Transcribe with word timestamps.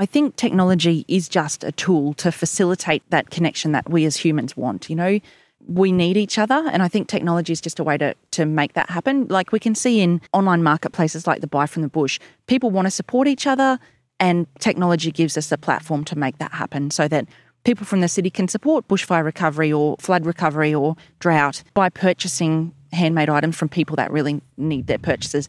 I 0.00 0.06
think 0.06 0.36
technology 0.36 1.04
is 1.08 1.28
just 1.28 1.64
a 1.64 1.72
tool 1.72 2.14
to 2.14 2.30
facilitate 2.30 3.02
that 3.10 3.30
connection 3.30 3.72
that 3.72 3.90
we 3.90 4.04
as 4.04 4.16
humans 4.16 4.56
want. 4.56 4.88
You 4.88 4.94
know, 4.94 5.18
we 5.66 5.90
need 5.90 6.16
each 6.16 6.38
other. 6.38 6.62
And 6.70 6.84
I 6.84 6.88
think 6.88 7.08
technology 7.08 7.52
is 7.52 7.60
just 7.60 7.80
a 7.80 7.84
way 7.84 7.98
to, 7.98 8.14
to 8.30 8.46
make 8.46 8.74
that 8.74 8.88
happen. 8.90 9.26
Like 9.26 9.50
we 9.50 9.58
can 9.58 9.74
see 9.74 10.00
in 10.00 10.20
online 10.32 10.62
marketplaces 10.62 11.26
like 11.26 11.40
the 11.40 11.48
Buy 11.48 11.66
from 11.66 11.82
the 11.82 11.88
Bush, 11.88 12.20
people 12.46 12.70
want 12.70 12.86
to 12.86 12.92
support 12.92 13.26
each 13.26 13.44
other, 13.46 13.80
and 14.20 14.46
technology 14.60 15.10
gives 15.10 15.36
us 15.36 15.50
a 15.50 15.58
platform 15.58 16.04
to 16.04 16.16
make 16.16 16.38
that 16.38 16.52
happen 16.52 16.92
so 16.92 17.08
that 17.08 17.26
people 17.64 17.84
from 17.84 18.00
the 18.00 18.08
city 18.08 18.30
can 18.30 18.46
support 18.46 18.86
bushfire 18.86 19.24
recovery 19.24 19.72
or 19.72 19.96
flood 19.98 20.24
recovery 20.24 20.72
or 20.72 20.96
drought 21.18 21.64
by 21.74 21.88
purchasing 21.88 22.72
handmade 22.92 23.28
items 23.28 23.56
from 23.56 23.68
people 23.68 23.96
that 23.96 24.10
really 24.10 24.40
need 24.56 24.86
their 24.86 24.98
purchases. 24.98 25.48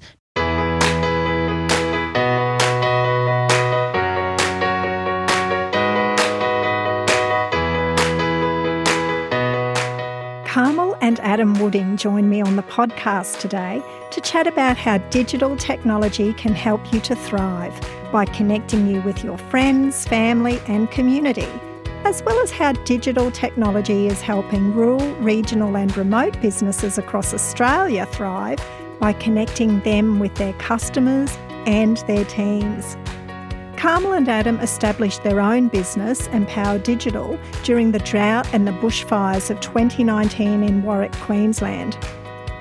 Carmel 10.49 10.97
and 10.99 11.19
Adam 11.19 11.53
Wooding 11.59 11.95
join 11.95 12.27
me 12.27 12.41
on 12.41 12.55
the 12.55 12.63
podcast 12.63 13.39
today 13.39 13.83
to 14.09 14.19
chat 14.19 14.47
about 14.47 14.77
how 14.77 14.97
digital 15.09 15.55
technology 15.55 16.33
can 16.33 16.55
help 16.55 16.91
you 16.91 16.99
to 17.01 17.15
thrive 17.15 17.79
by 18.11 18.25
connecting 18.25 18.87
you 18.87 18.99
with 19.03 19.23
your 19.23 19.37
friends, 19.37 20.07
family, 20.07 20.59
and 20.65 20.89
community, 20.89 21.47
as 22.03 22.23
well 22.23 22.39
as 22.41 22.49
how 22.49 22.71
digital 22.71 23.29
technology 23.29 24.07
is 24.07 24.21
helping 24.21 24.73
rural, 24.73 25.13
regional, 25.17 25.77
and 25.77 25.95
remote 25.95 26.41
businesses 26.41 26.97
across 26.97 27.31
Australia 27.31 28.07
thrive 28.07 28.57
by 28.99 29.13
connecting 29.13 29.79
them 29.81 30.17
with 30.17 30.33
their 30.33 30.53
customers 30.53 31.29
and 31.67 31.97
their 32.07 32.25
teams. 32.25 32.97
Carmel 33.79 34.11
and 34.11 34.27
Adam 34.27 34.59
established 34.59 35.23
their 35.23 35.39
own 35.39 35.69
business, 35.69 36.27
Empower 36.27 36.79
Digital, 36.79 37.39
during 37.63 37.93
the 37.93 37.99
drought 37.99 38.45
and 38.53 38.67
the 38.67 38.73
bushfires 38.73 39.49
of 39.49 39.61
2019 39.61 40.63
in 40.63 40.83
Warwick, 40.83 41.13
Queensland. 41.13 41.97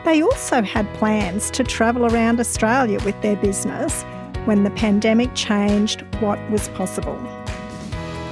They 0.05 0.22
also 0.22 0.62
had 0.62 0.86
plans 0.94 1.50
to 1.50 1.64
travel 1.64 2.06
around 2.06 2.38
Australia 2.38 3.02
with 3.05 3.20
their 3.20 3.34
business 3.34 4.05
when 4.44 4.62
the 4.62 4.70
pandemic 4.70 5.34
changed 5.34 6.02
what 6.20 6.38
was 6.52 6.69
possible. 6.69 7.16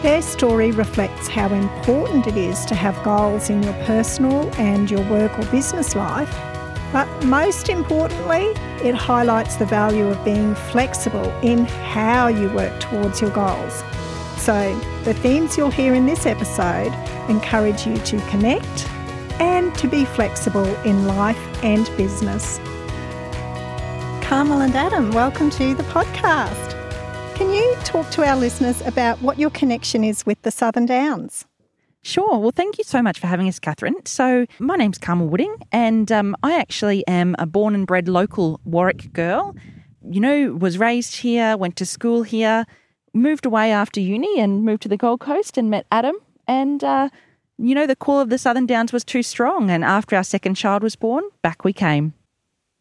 Their 0.02 0.22
story 0.22 0.70
reflects 0.70 1.26
how 1.26 1.52
important 1.52 2.28
it 2.28 2.36
is 2.36 2.64
to 2.66 2.76
have 2.76 3.02
goals 3.02 3.50
in 3.50 3.64
your 3.64 3.74
personal 3.84 4.48
and 4.60 4.88
your 4.88 5.02
work 5.10 5.36
or 5.36 5.44
business 5.46 5.96
life 5.96 6.32
but 6.96 7.24
most 7.26 7.68
importantly, 7.68 8.46
it 8.82 8.94
highlights 8.94 9.56
the 9.56 9.66
value 9.66 10.06
of 10.06 10.24
being 10.24 10.54
flexible 10.54 11.26
in 11.42 11.66
how 11.66 12.28
you 12.28 12.48
work 12.54 12.80
towards 12.80 13.20
your 13.20 13.28
goals. 13.32 13.84
So, 14.38 14.74
the 15.04 15.12
themes 15.12 15.58
you'll 15.58 15.70
hear 15.70 15.92
in 15.92 16.06
this 16.06 16.24
episode 16.24 16.90
encourage 17.28 17.86
you 17.86 17.98
to 17.98 18.18
connect 18.30 18.88
and 19.38 19.74
to 19.74 19.86
be 19.86 20.06
flexible 20.06 20.64
in 20.86 21.06
life 21.06 21.62
and 21.62 21.84
business. 21.98 22.56
Carmel 24.26 24.62
and 24.62 24.74
Adam, 24.74 25.10
welcome 25.10 25.50
to 25.50 25.74
the 25.74 25.82
podcast. 25.82 26.72
Can 27.34 27.52
you 27.52 27.76
talk 27.84 28.08
to 28.12 28.24
our 28.24 28.36
listeners 28.36 28.80
about 28.86 29.20
what 29.20 29.38
your 29.38 29.50
connection 29.50 30.02
is 30.02 30.24
with 30.24 30.40
the 30.40 30.50
Southern 30.50 30.86
Downs? 30.86 31.44
Sure. 32.06 32.38
Well, 32.38 32.52
thank 32.52 32.78
you 32.78 32.84
so 32.84 33.02
much 33.02 33.18
for 33.18 33.26
having 33.26 33.48
us, 33.48 33.58
Catherine. 33.58 33.96
So, 34.06 34.46
my 34.60 34.76
name's 34.76 34.96
Carmel 34.96 35.26
Wooding, 35.26 35.56
and 35.72 36.12
um, 36.12 36.36
I 36.40 36.56
actually 36.56 37.04
am 37.08 37.34
a 37.36 37.46
born 37.46 37.74
and 37.74 37.84
bred 37.84 38.06
local 38.06 38.60
Warwick 38.64 39.12
girl. 39.12 39.56
You 40.08 40.20
know, 40.20 40.54
was 40.54 40.78
raised 40.78 41.16
here, 41.16 41.56
went 41.56 41.74
to 41.78 41.84
school 41.84 42.22
here, 42.22 42.64
moved 43.12 43.44
away 43.44 43.72
after 43.72 43.98
uni, 44.00 44.38
and 44.38 44.64
moved 44.64 44.82
to 44.82 44.88
the 44.88 44.96
Gold 44.96 45.18
Coast 45.18 45.58
and 45.58 45.68
met 45.68 45.84
Adam. 45.90 46.14
And, 46.46 46.84
uh, 46.84 47.08
you 47.58 47.74
know, 47.74 47.88
the 47.88 47.96
call 47.96 48.20
of 48.20 48.28
the 48.28 48.38
Southern 48.38 48.66
Downs 48.66 48.92
was 48.92 49.02
too 49.02 49.24
strong. 49.24 49.68
And 49.68 49.82
after 49.82 50.14
our 50.14 50.22
second 50.22 50.54
child 50.54 50.84
was 50.84 50.94
born, 50.94 51.24
back 51.42 51.64
we 51.64 51.72
came. 51.72 52.14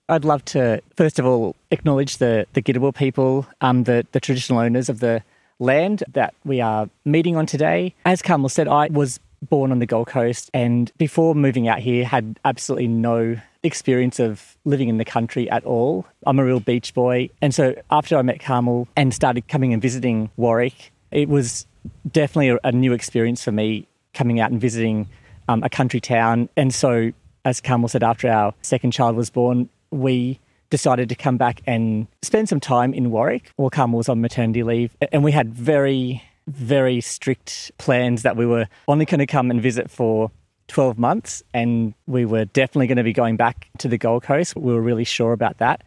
I'd 0.07 0.23
love 0.23 0.45
to, 0.45 0.83
first 0.95 1.17
of 1.17 1.25
all, 1.25 1.55
acknowledge 1.71 2.17
the, 2.17 2.45
the 2.53 2.61
Gidawal 2.61 2.93
people, 2.93 3.47
um, 3.59 3.85
the, 3.85 4.05
the 4.11 4.19
traditional 4.19 4.59
owners 4.59 4.87
of 4.87 4.99
the 4.99 5.23
land 5.59 6.03
that 6.13 6.33
we 6.43 6.61
are 6.61 6.89
meeting 7.03 7.35
on 7.35 7.45
today. 7.45 7.93
As 8.05 8.21
Carmel 8.21 8.49
said, 8.49 8.67
I 8.67 8.87
was 8.87 9.19
born 9.41 9.71
on 9.71 9.79
the 9.79 9.85
Gold 9.85 10.07
Coast 10.07 10.49
and 10.53 10.91
before 10.97 11.35
moving 11.35 11.67
out 11.67 11.79
here 11.79 12.05
had 12.05 12.39
absolutely 12.45 12.87
no 12.87 13.39
experience 13.63 14.19
of 14.19 14.57
living 14.65 14.89
in 14.89 14.97
the 14.97 15.05
country 15.05 15.49
at 15.49 15.63
all. 15.65 16.05
I'm 16.25 16.39
a 16.39 16.45
real 16.45 16.59
beach 16.59 16.93
boy. 16.93 17.29
And 17.41 17.53
so 17.53 17.75
after 17.91 18.17
I 18.17 18.21
met 18.21 18.39
Carmel 18.39 18.87
and 18.95 19.13
started 19.13 19.47
coming 19.47 19.73
and 19.73 19.81
visiting 19.81 20.29
Warwick, 20.37 20.91
it 21.11 21.29
was 21.29 21.65
definitely 22.11 22.57
a, 22.63 22.71
new 22.71 22.93
experience 22.93 23.43
for 23.43 23.51
me 23.51 23.87
coming 24.13 24.39
out 24.39 24.51
and 24.51 24.59
visiting 24.59 25.07
um, 25.47 25.63
a 25.63 25.69
country 25.69 25.99
town. 25.99 26.49
And 26.57 26.73
so, 26.73 27.11
as 27.43 27.61
Carmel 27.61 27.89
said, 27.89 28.03
after 28.03 28.27
our 28.29 28.53
second 28.61 28.91
child 28.91 29.15
was 29.15 29.29
born, 29.29 29.69
we 29.91 30.39
decided 30.69 31.09
to 31.09 31.15
come 31.15 31.37
back 31.37 31.61
and 31.65 32.07
spend 32.21 32.49
some 32.49 32.59
time 32.59 32.93
in 32.93 33.11
Warwick 33.11 33.51
while 33.55 33.69
Carmel 33.69 33.97
was 33.97 34.09
on 34.09 34.21
maternity 34.21 34.63
leave. 34.63 34.95
And 35.11 35.23
we 35.23 35.31
had 35.31 35.53
very, 35.53 36.23
very 36.47 37.01
strict 37.01 37.71
plans 37.77 38.23
that 38.23 38.35
we 38.35 38.45
were 38.45 38.67
only 38.87 39.05
going 39.05 39.19
to 39.19 39.27
come 39.27 39.51
and 39.51 39.61
visit 39.61 39.89
for 39.89 40.31
12 40.67 40.97
months. 40.97 41.43
And 41.53 41.93
we 42.07 42.25
were 42.25 42.45
definitely 42.45 42.87
going 42.87 42.97
to 42.97 43.03
be 43.03 43.13
going 43.13 43.37
back 43.37 43.69
to 43.79 43.87
the 43.87 43.97
Gold 43.97 44.23
Coast. 44.23 44.55
We 44.55 44.73
were 44.73 44.81
really 44.81 45.03
sure 45.03 45.33
about 45.33 45.59
that. 45.59 45.83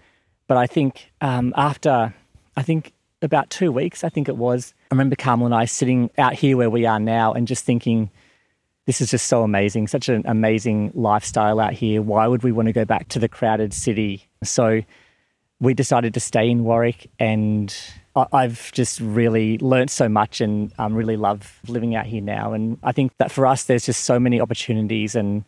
But 0.46 0.56
I 0.56 0.66
think 0.66 1.10
um, 1.20 1.52
after, 1.56 2.14
I 2.56 2.62
think 2.62 2.92
about 3.20 3.50
two 3.50 3.72
weeks, 3.72 4.04
I 4.04 4.08
think 4.08 4.28
it 4.28 4.36
was, 4.36 4.74
I 4.90 4.94
remember 4.94 5.16
Carmel 5.16 5.46
and 5.46 5.54
I 5.54 5.66
sitting 5.66 6.10
out 6.16 6.34
here 6.34 6.56
where 6.56 6.70
we 6.70 6.86
are 6.86 7.00
now 7.00 7.32
and 7.32 7.46
just 7.46 7.64
thinking, 7.64 8.10
this 8.88 9.02
is 9.02 9.10
just 9.10 9.26
so 9.26 9.42
amazing, 9.42 9.86
such 9.86 10.08
an 10.08 10.22
amazing 10.24 10.90
lifestyle 10.94 11.60
out 11.60 11.74
here. 11.74 12.00
Why 12.00 12.26
would 12.26 12.42
we 12.42 12.52
want 12.52 12.68
to 12.68 12.72
go 12.72 12.86
back 12.86 13.06
to 13.08 13.18
the 13.18 13.28
crowded 13.28 13.74
city? 13.74 14.26
So 14.42 14.80
we 15.60 15.74
decided 15.74 16.14
to 16.14 16.20
stay 16.20 16.48
in 16.48 16.64
Warwick, 16.64 17.10
and 17.18 17.76
I've 18.16 18.72
just 18.72 18.98
really 19.00 19.58
learnt 19.58 19.90
so 19.90 20.08
much 20.08 20.40
and 20.40 20.72
um, 20.78 20.94
really 20.94 21.18
love 21.18 21.60
living 21.68 21.96
out 21.96 22.06
here 22.06 22.22
now. 22.22 22.54
And 22.54 22.78
I 22.82 22.92
think 22.92 23.12
that 23.18 23.30
for 23.30 23.46
us, 23.46 23.64
there's 23.64 23.84
just 23.84 24.04
so 24.04 24.18
many 24.18 24.40
opportunities, 24.40 25.14
and 25.14 25.44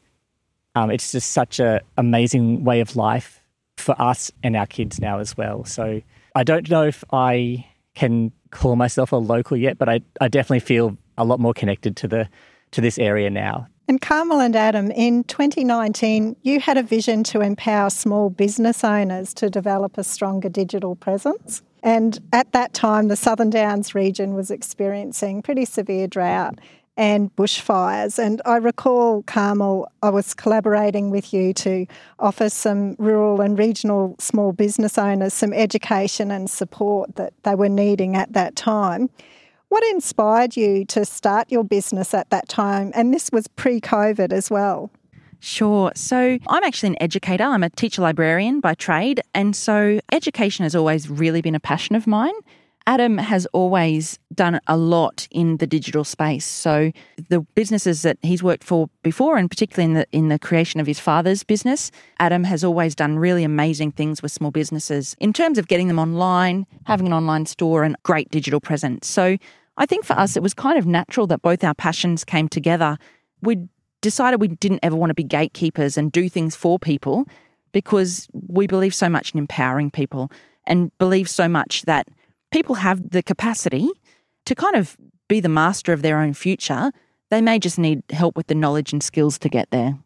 um, 0.74 0.90
it's 0.90 1.10
just 1.10 1.32
such 1.32 1.60
an 1.60 1.80
amazing 1.96 2.62
way 2.64 2.80
of 2.80 2.94
life 2.94 3.42
for 3.78 3.98
us 3.98 4.30
and 4.42 4.54
our 4.54 4.66
kids 4.66 5.00
now 5.00 5.18
as 5.18 5.34
well. 5.34 5.64
So 5.64 6.02
I 6.34 6.44
don't 6.44 6.68
know 6.68 6.84
if 6.84 7.02
I 7.10 7.64
can 7.94 8.32
call 8.50 8.76
myself 8.76 9.12
a 9.12 9.16
local 9.16 9.56
yet, 9.56 9.78
but 9.78 9.88
I, 9.88 10.00
I 10.20 10.28
definitely 10.28 10.60
feel 10.60 10.98
a 11.16 11.24
lot 11.24 11.40
more 11.40 11.54
connected 11.54 11.96
to 11.96 12.08
the 12.08 12.28
to 12.72 12.80
this 12.80 12.98
area 12.98 13.30
now. 13.30 13.66
And 13.88 14.00
Carmel 14.00 14.38
and 14.38 14.54
Adam, 14.54 14.92
in 14.92 15.24
2019, 15.24 16.36
you 16.42 16.60
had 16.60 16.78
a 16.78 16.82
vision 16.82 17.24
to 17.24 17.40
empower 17.40 17.90
small 17.90 18.30
business 18.30 18.84
owners 18.84 19.34
to 19.34 19.50
develop 19.50 19.98
a 19.98 20.04
stronger 20.04 20.48
digital 20.48 20.94
presence. 20.94 21.62
And 21.82 22.20
at 22.32 22.52
that 22.52 22.72
time, 22.72 23.08
the 23.08 23.16
Southern 23.16 23.50
Downs 23.50 23.94
region 23.94 24.34
was 24.34 24.50
experiencing 24.50 25.42
pretty 25.42 25.64
severe 25.64 26.06
drought 26.06 26.60
and 26.96 27.34
bushfires. 27.34 28.18
And 28.18 28.42
I 28.44 28.58
recall, 28.58 29.22
Carmel, 29.22 29.90
I 30.02 30.10
was 30.10 30.34
collaborating 30.34 31.10
with 31.10 31.32
you 31.32 31.54
to 31.54 31.86
offer 32.18 32.48
some 32.50 32.94
rural 32.98 33.40
and 33.40 33.58
regional 33.58 34.16
small 34.18 34.52
business 34.52 34.98
owners 34.98 35.32
some 35.32 35.52
education 35.52 36.30
and 36.30 36.50
support 36.50 37.16
that 37.16 37.32
they 37.42 37.54
were 37.54 37.68
needing 37.68 38.16
at 38.16 38.34
that 38.34 38.54
time. 38.54 39.08
What 39.70 39.84
inspired 39.84 40.56
you 40.56 40.84
to 40.86 41.04
start 41.04 41.52
your 41.52 41.62
business 41.62 42.12
at 42.12 42.28
that 42.30 42.48
time? 42.48 42.90
And 42.92 43.14
this 43.14 43.30
was 43.32 43.46
pre 43.46 43.80
COVID 43.80 44.32
as 44.32 44.50
well. 44.50 44.90
Sure. 45.38 45.92
So 45.94 46.38
I'm 46.48 46.64
actually 46.64 46.88
an 46.88 47.00
educator. 47.00 47.44
I'm 47.44 47.62
a 47.62 47.70
teacher 47.70 48.02
librarian 48.02 48.58
by 48.58 48.74
trade. 48.74 49.20
And 49.32 49.54
so 49.54 50.00
education 50.10 50.64
has 50.64 50.74
always 50.74 51.08
really 51.08 51.40
been 51.40 51.54
a 51.54 51.60
passion 51.60 51.94
of 51.94 52.08
mine. 52.08 52.34
Adam 52.88 53.18
has 53.18 53.46
always 53.52 54.18
done 54.34 54.58
a 54.66 54.76
lot 54.76 55.28
in 55.30 55.58
the 55.58 55.66
digital 55.68 56.02
space. 56.02 56.46
So 56.46 56.90
the 57.28 57.40
businesses 57.54 58.02
that 58.02 58.18
he's 58.22 58.42
worked 58.42 58.64
for 58.64 58.90
before, 59.04 59.36
and 59.36 59.48
particularly 59.48 59.84
in 59.84 59.94
the 59.94 60.06
in 60.10 60.28
the 60.28 60.38
creation 60.38 60.80
of 60.80 60.88
his 60.88 60.98
father's 60.98 61.44
business, 61.44 61.92
Adam 62.18 62.42
has 62.42 62.64
always 62.64 62.96
done 62.96 63.18
really 63.18 63.44
amazing 63.44 63.92
things 63.92 64.22
with 64.22 64.32
small 64.32 64.50
businesses 64.50 65.14
in 65.20 65.32
terms 65.32 65.58
of 65.58 65.68
getting 65.68 65.86
them 65.86 66.00
online, 66.00 66.66
having 66.84 67.06
an 67.06 67.12
online 67.12 67.46
store, 67.46 67.84
and 67.84 67.94
great 68.02 68.28
digital 68.30 68.60
presence. 68.60 69.06
So 69.06 69.36
I 69.80 69.86
think 69.86 70.04
for 70.04 70.12
us, 70.12 70.36
it 70.36 70.42
was 70.42 70.52
kind 70.52 70.78
of 70.78 70.86
natural 70.86 71.26
that 71.28 71.40
both 71.40 71.64
our 71.64 71.74
passions 71.74 72.22
came 72.22 72.48
together. 72.48 72.98
We 73.40 73.66
decided 74.02 74.38
we 74.38 74.48
didn't 74.48 74.80
ever 74.82 74.94
want 74.94 75.08
to 75.08 75.14
be 75.14 75.24
gatekeepers 75.24 75.96
and 75.96 76.12
do 76.12 76.28
things 76.28 76.54
for 76.54 76.78
people 76.78 77.26
because 77.72 78.28
we 78.32 78.66
believe 78.66 78.94
so 78.94 79.08
much 79.08 79.32
in 79.32 79.38
empowering 79.38 79.90
people 79.90 80.30
and 80.66 80.96
believe 80.98 81.30
so 81.30 81.48
much 81.48 81.82
that 81.82 82.08
people 82.52 82.74
have 82.74 83.10
the 83.10 83.22
capacity 83.22 83.88
to 84.44 84.54
kind 84.54 84.76
of 84.76 84.98
be 85.28 85.40
the 85.40 85.48
master 85.48 85.94
of 85.94 86.02
their 86.02 86.18
own 86.18 86.34
future. 86.34 86.92
They 87.30 87.40
may 87.40 87.58
just 87.58 87.78
need 87.78 88.02
help 88.10 88.36
with 88.36 88.48
the 88.48 88.54
knowledge 88.54 88.92
and 88.92 89.02
skills 89.02 89.38
to 89.38 89.48
get 89.48 89.70
there. 89.70 89.98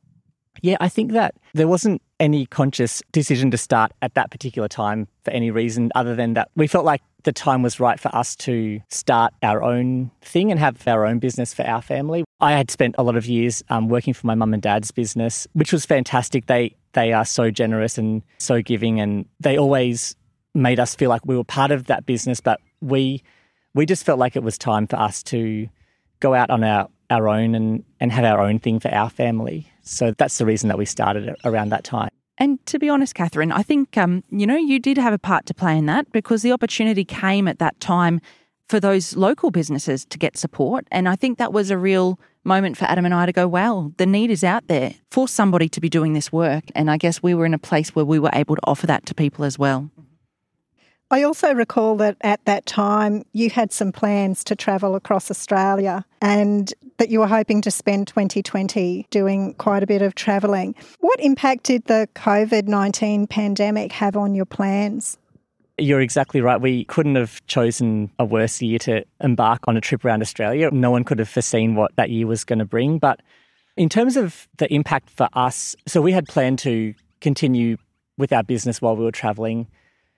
Yeah, 0.63 0.77
I 0.79 0.89
think 0.89 1.11
that 1.13 1.35
There 1.55 1.69
wasn't 1.69 2.03
any 2.19 2.47
conscious 2.47 3.01
decision 3.13 3.51
to 3.53 3.57
start 3.57 3.93
at 4.03 4.15
that 4.15 4.31
particular 4.31 4.69
time 4.69 5.07
for 5.25 5.31
any 5.31 5.51
reason 5.51 5.91
other 5.95 6.15
than 6.15 6.35
that 6.35 6.51
we 6.57 6.67
felt 6.67 6.85
like 6.85 7.01
the 7.23 7.33
time 7.33 7.63
was 7.63 7.81
right 7.81 7.99
for 7.99 8.15
us 8.15 8.37
to 8.37 8.81
start 8.91 9.33
our 9.43 9.63
own 9.63 10.11
thing 10.21 10.51
and 10.51 10.61
have 10.61 10.87
our 10.87 11.07
own 11.07 11.19
business 11.19 11.55
for 11.55 11.63
our 11.67 11.83
family. 11.83 12.25
I 12.41 12.53
had 12.53 12.71
spent 12.71 12.95
a 12.99 13.03
lot 13.03 13.17
of 13.17 13.27
years 13.27 13.63
um, 13.71 13.89
working 13.89 14.15
for 14.15 14.27
my 14.27 14.35
mum 14.35 14.53
and 14.53 14.63
dad's 14.63 14.91
business, 14.91 15.47
which 15.55 15.73
was 15.73 15.87
fantastic. 15.87 16.47
They 16.47 16.77
they 16.93 17.13
are 17.13 17.25
so 17.25 17.51
generous 17.51 17.99
and 17.99 18.23
so 18.39 18.63
giving, 18.63 19.01
and 19.01 19.27
they 19.41 19.59
always 19.59 20.15
made 20.55 20.79
us 20.79 20.95
feel 20.95 21.09
like 21.09 21.25
we 21.25 21.37
were 21.37 21.45
part 21.45 21.71
of 21.71 21.87
that 21.87 22.07
business. 22.07 22.41
But 22.41 22.61
we 22.81 23.23
we 23.75 23.87
just 23.87 24.05
felt 24.05 24.19
like 24.19 24.37
it 24.37 24.43
was 24.43 24.59
time 24.59 24.87
for 24.87 24.97
us 24.97 25.23
to 25.25 25.69
go 26.21 26.35
out 26.35 26.51
on 26.51 26.63
our, 26.63 26.89
our 27.11 27.29
own 27.29 27.55
and, 27.55 27.85
and 28.01 28.13
have 28.13 28.25
our 28.25 28.41
own 28.41 28.59
thing 28.59 28.81
for 28.81 28.93
our 28.93 29.11
family. 29.11 29.71
So 29.83 30.13
that's 30.17 30.39
the 30.39 30.47
reason 30.47 30.69
that 30.69 30.79
we 30.79 30.85
started 30.87 31.35
around 31.45 31.71
that 31.71 31.85
time. 31.85 32.11
And 32.39 32.65
to 32.67 32.79
be 32.79 32.89
honest, 32.89 33.15
Catherine, 33.15 33.53
I 33.53 33.63
think 33.63 33.97
um, 33.97 34.25
you 34.31 34.47
know 34.47 34.57
you 34.57 34.81
did 34.81 34.99
have 34.99 35.13
a 35.13 35.19
part 35.19 35.47
to 35.47 35.55
play 35.55 35.79
in 35.79 35.87
that 35.87 36.11
because 36.11 36.43
the 36.43 36.53
opportunity 36.53 37.05
came 37.05 37.47
at 37.47 37.59
that 37.61 37.79
time 37.81 38.21
for 38.69 38.81
those 38.81 39.15
local 39.15 39.51
businesses 39.51 40.05
to 40.07 40.19
get 40.19 40.37
support, 40.37 40.87
and 40.91 41.09
I 41.09 41.17
think 41.17 41.39
that 41.39 41.53
was 41.53 41.71
a 41.71 41.79
real 41.79 42.19
moment 42.43 42.77
for 42.77 42.87
Adam 42.87 43.05
and 43.05 43.15
I 43.15 43.27
to 43.27 43.33
go, 43.33 43.47
"Wow, 43.47 43.93
the 43.99 44.07
need 44.07 44.31
is 44.31 44.43
out 44.43 44.67
there 44.67 44.95
for 45.11 45.29
somebody 45.29 45.69
to 45.69 45.81
be 45.81 45.89
doing 45.89 46.13
this 46.13 46.33
work." 46.33 46.65
And 46.75 46.91
I 46.91 46.97
guess 46.97 47.23
we 47.23 47.35
were 47.35 47.47
in 47.47 47.55
a 47.55 47.59
place 47.59 47.95
where 47.95 48.05
we 48.05 48.19
were 48.19 48.31
able 48.33 48.57
to 48.57 48.63
offer 48.65 48.87
that 48.89 49.07
to 49.07 49.15
people 49.15 49.45
as 49.45 49.59
well. 49.59 49.91
I 51.15 51.23
also 51.23 51.55
recall 51.55 51.97
that 51.99 52.17
at 52.23 52.45
that 52.47 52.67
time 52.67 53.23
you 53.33 53.49
had 53.49 53.73
some 53.73 53.93
plans 53.93 54.43
to 54.43 54.57
travel 54.57 54.97
across 54.97 55.31
Australia 55.31 56.05
and 56.21 56.75
that 56.97 57.09
you 57.09 57.21
were 57.21 57.29
hoping 57.29 57.61
to 57.61 57.71
spend 57.71 58.09
2020 58.09 59.07
doing 59.11 59.55
quite 59.55 59.85
a 59.85 59.87
bit 59.87 60.03
of 60.03 60.17
travelling. 60.17 60.75
What 60.99 61.21
impact 61.21 61.63
did 61.63 61.85
the 61.85 62.09
COVID 62.17 62.67
19 62.67 63.29
pandemic 63.29 63.93
have 63.93 64.17
on 64.17 64.35
your 64.35 64.45
plans? 64.45 65.17
You're 65.79 66.01
exactly 66.01 66.41
right. 66.41 66.61
We 66.61 66.85
couldn't 66.87 67.15
have 67.15 67.47
chosen 67.47 68.11
a 68.19 68.25
worse 68.25 68.61
year 68.61 68.81
to 68.81 69.05
embark 69.21 69.61
on 69.69 69.77
a 69.77 69.81
trip 69.81 70.05
around 70.05 70.21
Australia. 70.21 70.69
No 70.73 70.91
one 70.91 71.05
could 71.05 71.21
have 71.21 71.29
foreseen 71.29 71.77
what 71.77 71.95
that 71.95 72.11
year 72.11 72.27
was 72.27 72.43
going 72.43 72.59
to 72.59 72.65
bring. 72.65 72.99
But 72.99 73.21
in 73.77 73.89
terms 73.89 74.17
of 74.17 74.49
the 74.57 74.67
impact 74.75 75.11
for 75.11 75.29
us, 75.35 75.77
so 75.87 76.03
we 76.03 76.11
had 76.11 76.27
planned 76.27 76.59
to 76.61 76.93
continue 77.21 77.77
with 78.19 78.33
our 78.33 78.43
business 78.43 78.83
while 78.83 78.97
we 78.97 79.05
were 79.05 79.13
traveling. 79.13 79.69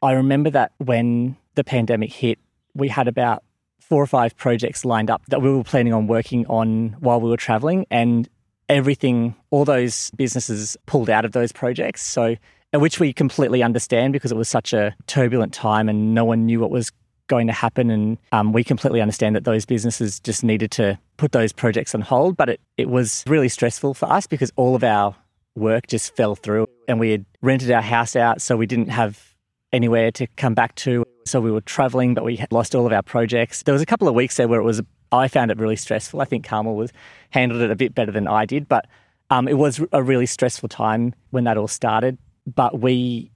I 0.06 0.12
remember 0.12 0.50
that 0.50 0.70
when 0.78 1.36
the 1.56 1.64
pandemic 1.64 2.12
hit, 2.12 2.38
we 2.74 2.88
had 2.88 3.08
about 3.08 3.42
four 3.80 4.00
or 4.00 4.06
five 4.06 4.36
projects 4.36 4.84
lined 4.84 5.10
up 5.10 5.22
that 5.26 5.42
we 5.42 5.50
were 5.50 5.64
planning 5.64 5.92
on 5.92 6.06
working 6.06 6.46
on 6.46 6.96
while 7.00 7.20
we 7.20 7.28
were 7.28 7.36
traveling, 7.36 7.86
and 7.90 8.28
everything, 8.68 9.34
all 9.50 9.64
those 9.64 10.10
businesses 10.12 10.76
pulled 10.86 11.10
out 11.10 11.24
of 11.24 11.32
those 11.32 11.50
projects. 11.50 12.02
So, 12.02 12.36
which 12.72 13.00
we 13.00 13.12
completely 13.12 13.64
understand 13.64 14.12
because 14.12 14.30
it 14.30 14.36
was 14.36 14.48
such 14.48 14.72
a 14.72 14.94
turbulent 15.08 15.52
time 15.52 15.88
and 15.88 16.14
no 16.14 16.24
one 16.24 16.46
knew 16.46 16.60
what 16.60 16.70
was 16.70 16.92
going 17.26 17.48
to 17.48 17.52
happen. 17.52 17.90
And 17.90 18.18
um, 18.30 18.52
we 18.52 18.62
completely 18.62 19.00
understand 19.00 19.34
that 19.34 19.44
those 19.44 19.64
businesses 19.64 20.20
just 20.20 20.44
needed 20.44 20.70
to 20.72 20.98
put 21.16 21.32
those 21.32 21.52
projects 21.52 21.96
on 21.96 22.00
hold. 22.02 22.36
But 22.36 22.50
it, 22.50 22.60
it 22.76 22.88
was 22.88 23.24
really 23.26 23.48
stressful 23.48 23.94
for 23.94 24.12
us 24.12 24.28
because 24.28 24.52
all 24.54 24.76
of 24.76 24.84
our 24.84 25.16
work 25.56 25.88
just 25.88 26.14
fell 26.14 26.36
through 26.36 26.68
and 26.86 27.00
we 27.00 27.10
had 27.10 27.24
rented 27.42 27.72
our 27.72 27.82
house 27.82 28.14
out. 28.14 28.40
So 28.42 28.56
we 28.56 28.66
didn't 28.66 28.90
have 28.90 29.35
anywhere 29.72 30.10
to 30.12 30.26
come 30.36 30.54
back 30.54 30.74
to. 30.76 31.04
So 31.24 31.40
we 31.40 31.50
were 31.50 31.60
traveling, 31.60 32.14
but 32.14 32.24
we 32.24 32.36
had 32.36 32.52
lost 32.52 32.74
all 32.74 32.86
of 32.86 32.92
our 32.92 33.02
projects. 33.02 33.62
There 33.62 33.72
was 33.72 33.82
a 33.82 33.86
couple 33.86 34.08
of 34.08 34.14
weeks 34.14 34.36
there 34.36 34.48
where 34.48 34.60
it 34.60 34.64
was, 34.64 34.80
I 35.12 35.28
found 35.28 35.50
it 35.50 35.58
really 35.58 35.76
stressful. 35.76 36.20
I 36.20 36.24
think 36.24 36.46
Carmel 36.46 36.76
was 36.76 36.92
handled 37.30 37.62
it 37.62 37.70
a 37.70 37.76
bit 37.76 37.94
better 37.94 38.12
than 38.12 38.28
I 38.28 38.46
did, 38.46 38.68
but 38.68 38.86
um, 39.30 39.48
it 39.48 39.58
was 39.58 39.80
a 39.92 40.02
really 40.02 40.26
stressful 40.26 40.68
time 40.68 41.14
when 41.30 41.44
that 41.44 41.56
all 41.56 41.68
started. 41.68 42.16
But 42.46 42.80
we 42.80 43.32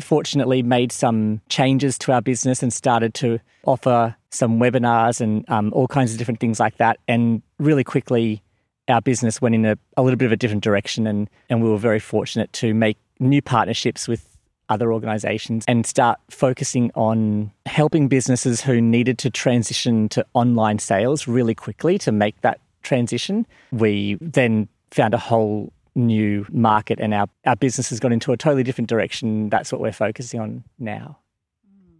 fortunately 0.00 0.62
made 0.62 0.90
some 0.90 1.40
changes 1.48 1.98
to 1.98 2.12
our 2.12 2.22
business 2.22 2.62
and 2.62 2.72
started 2.72 3.14
to 3.14 3.38
offer 3.64 4.16
some 4.30 4.58
webinars 4.58 5.20
and 5.20 5.48
um, 5.50 5.72
all 5.72 5.86
kinds 5.86 6.12
of 6.12 6.18
different 6.18 6.40
things 6.40 6.58
like 6.58 6.78
that. 6.78 6.98
And 7.06 7.42
really 7.58 7.84
quickly, 7.84 8.42
our 8.88 9.00
business 9.00 9.40
went 9.40 9.54
in 9.54 9.64
a, 9.64 9.78
a 9.96 10.02
little 10.02 10.16
bit 10.16 10.26
of 10.26 10.32
a 10.32 10.36
different 10.36 10.64
direction, 10.64 11.06
and, 11.06 11.30
and 11.48 11.62
we 11.62 11.68
were 11.68 11.78
very 11.78 12.00
fortunate 12.00 12.52
to 12.54 12.74
make 12.74 12.98
new 13.20 13.40
partnerships 13.40 14.08
with 14.08 14.33
other 14.68 14.92
organizations 14.92 15.64
and 15.68 15.86
start 15.86 16.18
focusing 16.30 16.90
on 16.94 17.50
helping 17.66 18.08
businesses 18.08 18.60
who 18.60 18.80
needed 18.80 19.18
to 19.18 19.30
transition 19.30 20.08
to 20.10 20.24
online 20.34 20.78
sales 20.78 21.28
really 21.28 21.54
quickly 21.54 21.98
to 21.98 22.12
make 22.12 22.40
that 22.42 22.60
transition. 22.82 23.46
We 23.72 24.18
then 24.20 24.68
found 24.90 25.14
a 25.14 25.18
whole 25.18 25.72
new 25.94 26.46
market 26.50 26.98
and 27.00 27.14
our, 27.14 27.28
our 27.46 27.56
business 27.56 27.88
has 27.90 28.00
gone 28.00 28.12
into 28.12 28.32
a 28.32 28.36
totally 28.36 28.62
different 28.62 28.88
direction. 28.88 29.48
That's 29.48 29.70
what 29.72 29.80
we're 29.80 29.92
focusing 29.92 30.40
on 30.40 30.64
now. 30.78 31.18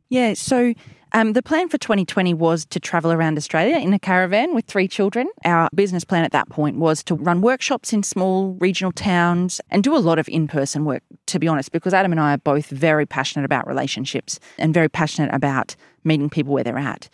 Yeah, 0.08 0.34
so 0.34 0.74
um, 1.14 1.32
the 1.32 1.42
plan 1.42 1.68
for 1.68 1.78
2020 1.78 2.34
was 2.34 2.66
to 2.66 2.80
travel 2.80 3.12
around 3.12 3.38
Australia 3.38 3.76
in 3.76 3.94
a 3.94 4.00
caravan 4.00 4.52
with 4.52 4.66
three 4.66 4.88
children. 4.88 5.28
Our 5.44 5.68
business 5.72 6.04
plan 6.04 6.24
at 6.24 6.32
that 6.32 6.48
point 6.48 6.78
was 6.78 7.04
to 7.04 7.14
run 7.14 7.40
workshops 7.40 7.92
in 7.92 8.02
small 8.02 8.54
regional 8.54 8.90
towns 8.90 9.60
and 9.70 9.84
do 9.84 9.96
a 9.96 9.98
lot 9.98 10.18
of 10.18 10.28
in 10.28 10.48
person 10.48 10.84
work, 10.84 11.04
to 11.26 11.38
be 11.38 11.46
honest, 11.46 11.70
because 11.70 11.94
Adam 11.94 12.10
and 12.10 12.20
I 12.20 12.34
are 12.34 12.38
both 12.38 12.66
very 12.66 13.06
passionate 13.06 13.44
about 13.44 13.68
relationships 13.68 14.40
and 14.58 14.74
very 14.74 14.88
passionate 14.88 15.32
about 15.32 15.76
meeting 16.02 16.28
people 16.28 16.52
where 16.52 16.64
they're 16.64 16.76
at. 16.76 17.08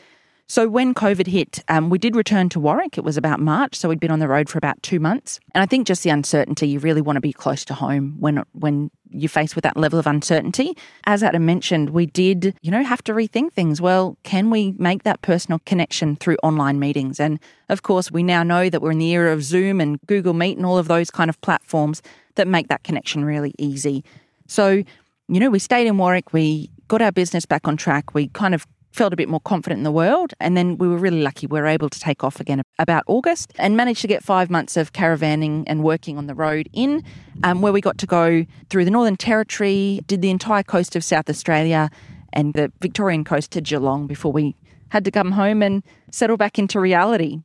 So 0.50 0.67
when 0.67 0.94
COVID 0.94 1.29
hit, 1.29 1.62
um, 1.69 1.91
we 1.91 1.99
did 1.99 2.17
return 2.17 2.49
to 2.49 2.58
Warwick. 2.58 2.99
It 2.99 3.05
was 3.05 3.17
about 3.17 3.38
March, 3.38 3.76
so 3.76 3.88
we'd 3.88 4.00
been 4.00 4.11
on 4.11 4.19
the 4.19 4.26
road 4.26 4.49
for 4.49 4.58
about 4.58 4.82
two 4.82 4.99
months. 4.99 5.38
And 5.55 5.62
I 5.62 5.67
think 5.67 5.87
just 5.87 6.02
the 6.02 6.11
uncertainty, 6.11 6.67
you 6.67 6.81
really 6.81 7.00
want 7.00 7.19
to 7.19 7.20
be 7.20 7.32
close 7.32 7.64
to 7.67 7.73
home 7.73 8.17
when 8.19 8.43
when 8.50 8.91
you're 9.11 9.29
faced 9.29 9.55
with 9.55 9.62
that 9.62 9.76
level 9.76 10.00
of 10.00 10.08
uncertainty. 10.08 10.76
As 11.05 11.23
Adam 11.23 11.47
mentioned, 11.47 11.91
we 11.91 12.06
did, 12.06 12.56
you 12.62 12.73
know, 12.73 12.82
have 12.82 13.00
to 13.05 13.12
rethink 13.12 13.52
things. 13.52 13.81
Well, 13.81 14.19
can 14.25 14.50
we 14.50 14.75
make 14.76 15.05
that 15.05 15.23
personal 15.23 15.61
connection 15.67 16.17
through 16.17 16.37
online 16.43 16.81
meetings? 16.81 17.20
And 17.20 17.38
of 17.69 17.85
course, 17.85 18.11
we 18.11 18.25
now 18.25 18.43
know 18.43 18.69
that 18.69 18.82
we're 18.82 18.91
in 18.91 18.99
the 18.99 19.11
era 19.12 19.32
of 19.32 19.44
Zoom 19.44 19.81
and 19.81 20.00
Google 20.08 20.35
Meet 20.35 20.56
and 20.56 20.67
all 20.67 20.79
of 20.79 20.88
those 20.88 21.12
kind 21.12 21.31
of 21.31 21.41
platforms 21.43 22.03
that 22.35 22.49
make 22.49 22.67
that 22.67 22.82
connection 22.82 23.25
really 23.25 23.55
easy. 23.56 24.05
So, 24.49 24.82
you 25.29 25.38
know, 25.38 25.49
we 25.49 25.61
stayed 25.61 25.87
in 25.87 25.96
Warwick, 25.96 26.32
we 26.32 26.70
got 26.88 27.00
our 27.00 27.12
business 27.12 27.46
back 27.46 27.69
on 27.69 27.76
track, 27.76 28.14
we 28.14 28.26
kind 28.26 28.53
of 28.53 28.67
felt 28.92 29.12
a 29.12 29.16
bit 29.16 29.28
more 29.28 29.40
confident 29.40 29.78
in 29.78 29.84
the 29.84 29.92
world. 29.92 30.34
And 30.40 30.56
then 30.56 30.78
we 30.78 30.88
were 30.88 30.98
really 30.98 31.22
lucky. 31.22 31.46
We 31.46 31.60
were 31.60 31.66
able 31.66 31.88
to 31.88 32.00
take 32.00 32.25
off 32.25 32.40
again 32.40 32.62
about 32.78 33.04
August 33.06 33.52
and 33.56 33.76
managed 33.76 34.00
to 34.02 34.08
get 34.08 34.22
five 34.22 34.50
months 34.50 34.76
of 34.76 34.92
caravanning 34.92 35.64
and 35.66 35.82
working 35.82 36.19
on 36.19 36.26
the 36.26 36.34
road 36.34 36.69
in, 36.72 37.04
um, 37.44 37.60
where 37.60 37.72
we 37.72 37.81
got 37.81 37.98
to 37.98 38.06
go 38.06 38.44
through 38.69 38.84
the 38.84 38.90
Northern 38.90 39.16
Territory, 39.16 40.00
did 40.06 40.22
the 40.22 40.31
entire 40.31 40.62
coast 40.62 40.96
of 40.96 41.04
South 41.04 41.28
Australia 41.28 41.90
and 42.32 42.54
the 42.54 42.72
Victorian 42.81 43.25
coast 43.25 43.50
to 43.52 43.60
Geelong 43.60 44.06
before 44.06 44.32
we 44.32 44.54
had 44.90 45.04
to 45.04 45.10
come 45.10 45.32
home 45.32 45.62
and 45.62 45.82
settle 46.10 46.36
back 46.36 46.58
into 46.58 46.81
reality. 46.81 47.40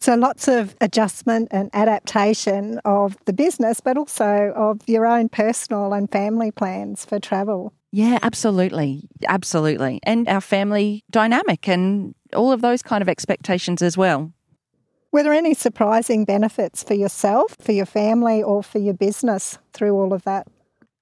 So, 0.00 0.14
lots 0.14 0.46
of 0.46 0.76
adjustment 0.80 1.48
and 1.50 1.70
adaptation 1.72 2.80
of 2.84 3.16
the 3.24 3.32
business, 3.32 3.80
but 3.80 3.96
also 3.96 4.52
of 4.54 4.80
your 4.86 5.06
own 5.06 5.28
personal 5.28 5.92
and 5.92 6.10
family 6.10 6.52
plans 6.52 7.04
for 7.04 7.18
travel. 7.18 7.72
Yeah, 7.90 8.18
absolutely. 8.22 9.08
Absolutely. 9.26 10.00
And 10.02 10.28
our 10.28 10.40
family 10.40 11.04
dynamic 11.10 11.68
and 11.68 12.14
all 12.34 12.52
of 12.52 12.60
those 12.60 12.82
kind 12.82 13.02
of 13.02 13.08
expectations 13.08 13.80
as 13.82 13.96
well. 13.96 14.32
Were 15.10 15.22
there 15.22 15.32
any 15.32 15.54
surprising 15.54 16.26
benefits 16.26 16.82
for 16.82 16.92
yourself, 16.92 17.56
for 17.58 17.72
your 17.72 17.86
family, 17.86 18.42
or 18.42 18.62
for 18.62 18.78
your 18.78 18.92
business 18.92 19.58
through 19.72 19.94
all 19.94 20.12
of 20.12 20.24
that? 20.24 20.46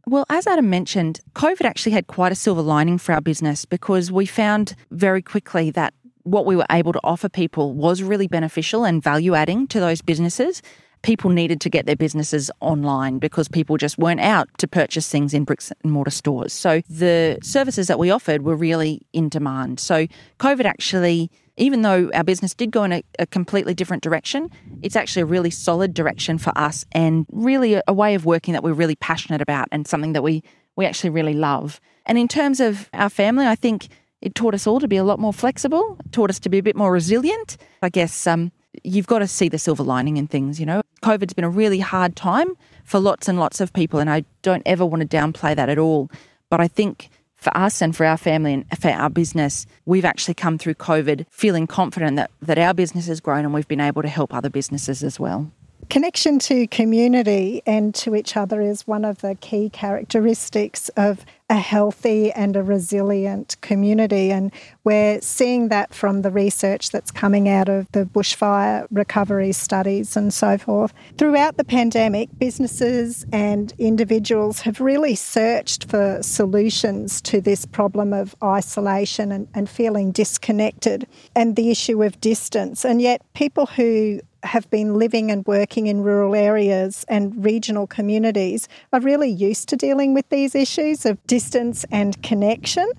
Well, 0.06 0.24
as 0.28 0.46
Adam 0.46 0.70
mentioned, 0.70 1.18
COVID 1.34 1.64
actually 1.64 1.90
had 1.90 2.06
quite 2.06 2.30
a 2.30 2.36
silver 2.36 2.62
lining 2.62 2.98
for 2.98 3.12
our 3.12 3.20
business 3.20 3.64
because 3.64 4.12
we 4.12 4.24
found 4.24 4.76
very 4.92 5.22
quickly 5.22 5.72
that 5.72 5.92
what 6.22 6.46
we 6.46 6.54
were 6.54 6.66
able 6.70 6.92
to 6.92 7.00
offer 7.02 7.28
people 7.28 7.74
was 7.74 8.04
really 8.04 8.28
beneficial 8.28 8.84
and 8.84 9.02
value 9.02 9.34
adding 9.34 9.66
to 9.68 9.80
those 9.80 10.02
businesses 10.02 10.62
people 11.02 11.30
needed 11.30 11.60
to 11.60 11.70
get 11.70 11.86
their 11.86 11.96
businesses 11.96 12.50
online 12.60 13.18
because 13.18 13.48
people 13.48 13.76
just 13.76 13.98
weren't 13.98 14.20
out 14.20 14.48
to 14.58 14.66
purchase 14.66 15.08
things 15.08 15.32
in 15.34 15.44
bricks 15.44 15.72
and 15.82 15.92
mortar 15.92 16.10
stores. 16.10 16.52
So 16.52 16.82
the 16.88 17.38
services 17.42 17.86
that 17.86 17.98
we 17.98 18.10
offered 18.10 18.42
were 18.42 18.56
really 18.56 19.02
in 19.12 19.28
demand. 19.28 19.78
So 19.80 20.06
COVID 20.38 20.64
actually, 20.64 21.30
even 21.56 21.82
though 21.82 22.10
our 22.14 22.24
business 22.24 22.54
did 22.54 22.70
go 22.70 22.84
in 22.84 22.92
a, 22.92 23.02
a 23.18 23.26
completely 23.26 23.74
different 23.74 24.02
direction, 24.02 24.50
it's 24.82 24.96
actually 24.96 25.22
a 25.22 25.26
really 25.26 25.50
solid 25.50 25.94
direction 25.94 26.38
for 26.38 26.52
us 26.56 26.84
and 26.92 27.26
really 27.30 27.74
a, 27.74 27.82
a 27.86 27.92
way 27.92 28.14
of 28.14 28.24
working 28.24 28.52
that 28.52 28.62
we're 28.62 28.72
really 28.72 28.96
passionate 28.96 29.40
about 29.40 29.68
and 29.72 29.86
something 29.86 30.12
that 30.12 30.22
we, 30.22 30.42
we 30.76 30.86
actually 30.86 31.10
really 31.10 31.34
love. 31.34 31.80
And 32.04 32.18
in 32.18 32.28
terms 32.28 32.60
of 32.60 32.88
our 32.92 33.10
family, 33.10 33.46
I 33.46 33.54
think 33.54 33.88
it 34.22 34.34
taught 34.34 34.54
us 34.54 34.66
all 34.66 34.80
to 34.80 34.88
be 34.88 34.96
a 34.96 35.04
lot 35.04 35.18
more 35.18 35.32
flexible, 35.32 35.98
taught 36.10 36.30
us 36.30 36.40
to 36.40 36.48
be 36.48 36.58
a 36.58 36.62
bit 36.62 36.76
more 36.76 36.90
resilient. 36.90 37.56
I 37.82 37.88
guess 37.90 38.26
um, 38.26 38.50
you've 38.84 39.06
got 39.06 39.20
to 39.20 39.28
see 39.28 39.48
the 39.48 39.58
silver 39.58 39.82
lining 39.82 40.16
in 40.16 40.26
things, 40.26 40.58
you 40.60 40.66
know. 40.66 40.82
COVID's 41.02 41.34
been 41.34 41.44
a 41.44 41.50
really 41.50 41.80
hard 41.80 42.16
time 42.16 42.56
for 42.84 42.98
lots 42.98 43.28
and 43.28 43.38
lots 43.38 43.60
of 43.60 43.72
people, 43.72 44.00
and 44.00 44.10
I 44.10 44.24
don't 44.42 44.62
ever 44.66 44.84
want 44.84 45.08
to 45.08 45.16
downplay 45.16 45.54
that 45.54 45.68
at 45.68 45.78
all. 45.78 46.10
But 46.50 46.60
I 46.60 46.68
think 46.68 47.10
for 47.36 47.56
us 47.56 47.82
and 47.82 47.94
for 47.94 48.04
our 48.04 48.16
family 48.16 48.54
and 48.54 48.78
for 48.78 48.90
our 48.90 49.10
business, 49.10 49.66
we've 49.84 50.04
actually 50.04 50.34
come 50.34 50.58
through 50.58 50.74
COVID 50.74 51.26
feeling 51.30 51.66
confident 51.66 52.16
that, 52.16 52.30
that 52.42 52.58
our 52.58 52.74
business 52.74 53.06
has 53.06 53.20
grown 53.20 53.44
and 53.44 53.52
we've 53.52 53.68
been 53.68 53.80
able 53.80 54.02
to 54.02 54.08
help 54.08 54.34
other 54.34 54.50
businesses 54.50 55.04
as 55.04 55.20
well. 55.20 55.50
Connection 55.88 56.40
to 56.40 56.66
community 56.66 57.62
and 57.64 57.94
to 57.94 58.16
each 58.16 58.36
other 58.36 58.60
is 58.60 58.86
one 58.88 59.04
of 59.04 59.20
the 59.20 59.36
key 59.36 59.70
characteristics 59.70 60.88
of 60.90 61.24
a 61.48 61.54
healthy 61.54 62.32
and 62.32 62.56
a 62.56 62.62
resilient 62.62 63.56
community. 63.60 64.32
And 64.32 64.50
we're 64.82 65.20
seeing 65.20 65.68
that 65.68 65.94
from 65.94 66.22
the 66.22 66.30
research 66.30 66.90
that's 66.90 67.12
coming 67.12 67.48
out 67.48 67.68
of 67.68 67.90
the 67.92 68.04
bushfire 68.04 68.88
recovery 68.90 69.52
studies 69.52 70.16
and 70.16 70.34
so 70.34 70.58
forth. 70.58 70.92
Throughout 71.18 71.56
the 71.56 71.64
pandemic, 71.64 72.30
businesses 72.36 73.24
and 73.32 73.72
individuals 73.78 74.62
have 74.62 74.80
really 74.80 75.14
searched 75.14 75.88
for 75.88 76.20
solutions 76.20 77.20
to 77.22 77.40
this 77.40 77.64
problem 77.64 78.12
of 78.12 78.34
isolation 78.42 79.30
and, 79.30 79.46
and 79.54 79.70
feeling 79.70 80.10
disconnected 80.10 81.06
and 81.36 81.54
the 81.54 81.70
issue 81.70 82.02
of 82.02 82.20
distance. 82.20 82.84
And 82.84 83.00
yet, 83.00 83.22
people 83.34 83.66
who 83.66 84.20
have 84.46 84.68
been 84.70 84.94
living 84.94 85.30
and 85.30 85.46
working 85.46 85.86
in 85.86 86.02
rural 86.02 86.34
areas 86.34 87.04
and 87.08 87.44
regional 87.44 87.86
communities 87.86 88.68
are 88.92 89.00
really 89.00 89.30
used 89.30 89.68
to 89.68 89.76
dealing 89.76 90.14
with 90.14 90.28
these 90.28 90.54
issues 90.54 91.04
of 91.04 91.24
distance 91.26 91.84
and 91.90 92.22
connection. 92.22 92.90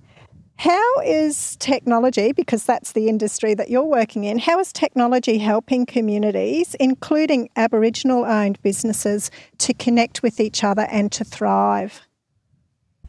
How 0.58 1.00
is 1.06 1.56
technology, 1.58 2.32
because 2.32 2.64
that's 2.64 2.94
the 2.94 3.08
industry 3.10 3.54
that 3.54 3.70
you're 3.70 3.84
working 3.84 4.24
in, 4.24 4.40
how 4.40 4.60
is 4.60 4.74
technology 4.74 5.38
helping 5.38 5.86
communities, 5.86 6.76
including 6.80 7.50
Aboriginal 7.56 8.26
owned 8.26 8.60
businesses, 8.64 9.30
to 9.60 9.74
connect 9.76 10.24
with 10.24 10.40
each 10.40 10.64
other 10.64 10.88
and 10.90 11.12
to 11.12 11.24
thrive? 11.24 12.02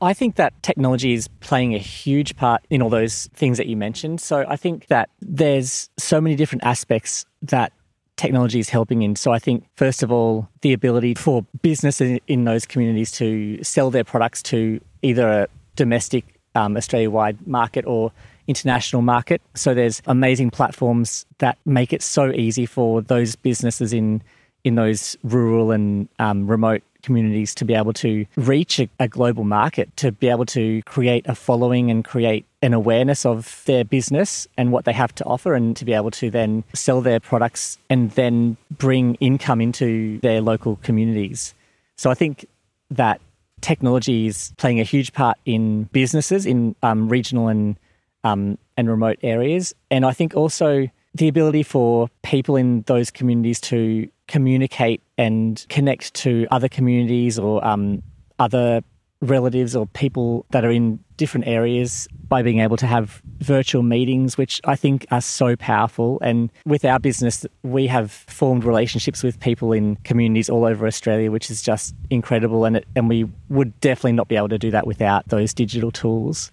I 0.00 0.14
think 0.14 0.36
that 0.36 0.62
technology 0.62 1.14
is 1.14 1.26
playing 1.40 1.74
a 1.74 1.78
huge 1.78 2.36
part 2.36 2.64
in 2.70 2.82
all 2.82 2.90
those 2.90 3.28
things 3.34 3.56
that 3.56 3.66
you 3.66 3.76
mentioned. 3.76 4.20
So 4.20 4.44
I 4.46 4.56
think 4.56 4.86
that 4.88 5.08
there's 5.20 5.88
so 5.98 6.20
many 6.20 6.36
different 6.36 6.64
aspects 6.64 7.24
that 7.42 7.72
technology 8.18 8.58
is 8.58 8.68
helping 8.68 9.02
in. 9.02 9.16
So 9.16 9.32
I 9.32 9.38
think, 9.38 9.64
first 9.76 10.02
of 10.02 10.12
all, 10.12 10.48
the 10.60 10.74
ability 10.74 11.14
for 11.14 11.46
businesses 11.62 12.20
in 12.26 12.44
those 12.44 12.66
communities 12.66 13.10
to 13.12 13.62
sell 13.62 13.90
their 13.90 14.04
products 14.04 14.42
to 14.44 14.80
either 15.02 15.26
a 15.26 15.48
domestic 15.76 16.24
um, 16.54 16.76
Australia 16.76 17.10
wide 17.10 17.46
market 17.46 17.86
or 17.86 18.12
international 18.48 19.02
market. 19.02 19.40
So 19.54 19.74
there's 19.74 20.02
amazing 20.06 20.50
platforms 20.50 21.24
that 21.38 21.56
make 21.64 21.92
it 21.92 22.02
so 22.02 22.30
easy 22.32 22.66
for 22.66 23.00
those 23.00 23.36
businesses 23.36 23.92
in 23.92 24.22
in 24.64 24.74
those 24.74 25.16
rural 25.22 25.70
and 25.70 26.08
um, 26.18 26.50
remote 26.50 26.82
communities 27.08 27.54
to 27.54 27.64
be 27.64 27.74
able 27.74 27.94
to 27.94 28.26
reach 28.36 28.78
a, 28.78 28.86
a, 29.00 29.08
global 29.08 29.44
market, 29.44 29.88
to 29.96 30.12
be 30.12 30.28
able 30.28 30.44
to 30.44 30.82
create 30.82 31.24
a 31.26 31.34
following 31.34 31.90
and 31.90 32.04
create 32.04 32.44
an 32.60 32.74
awareness 32.74 33.24
of 33.24 33.62
their 33.64 33.82
business 33.82 34.46
and 34.58 34.72
what 34.72 34.84
they 34.84 34.92
have 34.92 35.14
to 35.14 35.24
offer, 35.24 35.54
and 35.54 35.74
to 35.74 35.86
be 35.86 35.94
able 35.94 36.10
to 36.10 36.30
then 36.30 36.62
sell 36.74 37.00
their 37.00 37.18
products 37.18 37.78
and 37.88 38.10
then 38.10 38.58
bring 38.70 39.14
income 39.16 39.60
into 39.62 40.20
their 40.20 40.42
local 40.42 40.76
communities. 40.82 41.54
So 41.96 42.10
I 42.10 42.14
think 42.14 42.44
that 42.90 43.22
technology 43.62 44.26
is 44.26 44.52
playing 44.58 44.80
a 44.80 44.84
huge 44.84 45.14
part 45.14 45.38
in 45.46 45.84
businesses 45.84 46.44
in 46.44 46.76
um, 46.82 47.08
regional 47.08 47.48
and 47.48 47.76
um, 48.22 48.58
and 48.76 48.90
remote 48.90 49.18
areas, 49.22 49.74
and 49.90 50.04
I 50.04 50.12
think 50.12 50.34
also 50.34 50.88
the 51.14 51.28
ability 51.28 51.62
for 51.62 52.10
people 52.22 52.56
in 52.56 52.82
those 52.82 53.10
communities 53.10 53.60
to 53.72 54.08
communicate 54.28 55.02
and 55.16 55.64
connect 55.68 56.14
to 56.14 56.46
other 56.50 56.68
communities 56.68 57.38
or 57.38 57.64
um, 57.66 58.02
other 58.38 58.82
relatives 59.20 59.74
or 59.74 59.86
people 59.86 60.46
that 60.50 60.64
are 60.64 60.70
in 60.70 60.98
different 61.16 61.46
areas 61.48 62.06
by 62.28 62.42
being 62.42 62.60
able 62.60 62.76
to 62.76 62.86
have 62.86 63.20
virtual 63.40 63.82
meetings, 63.82 64.38
which 64.38 64.60
I 64.64 64.76
think 64.76 65.06
are 65.10 65.20
so 65.20 65.56
powerful. 65.56 66.20
And 66.22 66.52
with 66.64 66.84
our 66.84 67.00
business, 67.00 67.44
we 67.62 67.88
have 67.88 68.12
formed 68.12 68.64
relationships 68.64 69.22
with 69.22 69.40
people 69.40 69.72
in 69.72 69.96
communities 70.04 70.48
all 70.48 70.64
over 70.64 70.86
Australia, 70.86 71.32
which 71.32 71.50
is 71.50 71.62
just 71.62 71.94
incredible. 72.10 72.64
And, 72.64 72.76
it, 72.76 72.86
and 72.94 73.08
we 73.08 73.28
would 73.48 73.78
definitely 73.80 74.12
not 74.12 74.28
be 74.28 74.36
able 74.36 74.50
to 74.50 74.58
do 74.58 74.70
that 74.70 74.86
without 74.86 75.28
those 75.28 75.52
digital 75.52 75.90
tools. 75.90 76.52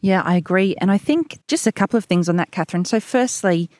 Yeah, 0.00 0.22
I 0.24 0.36
agree. 0.36 0.74
And 0.80 0.90
I 0.90 0.98
think 0.98 1.38
just 1.48 1.66
a 1.66 1.72
couple 1.72 1.96
of 1.96 2.04
things 2.04 2.28
on 2.28 2.36
that, 2.36 2.50
Catherine. 2.50 2.84
So, 2.84 2.98
firstly, 3.00 3.70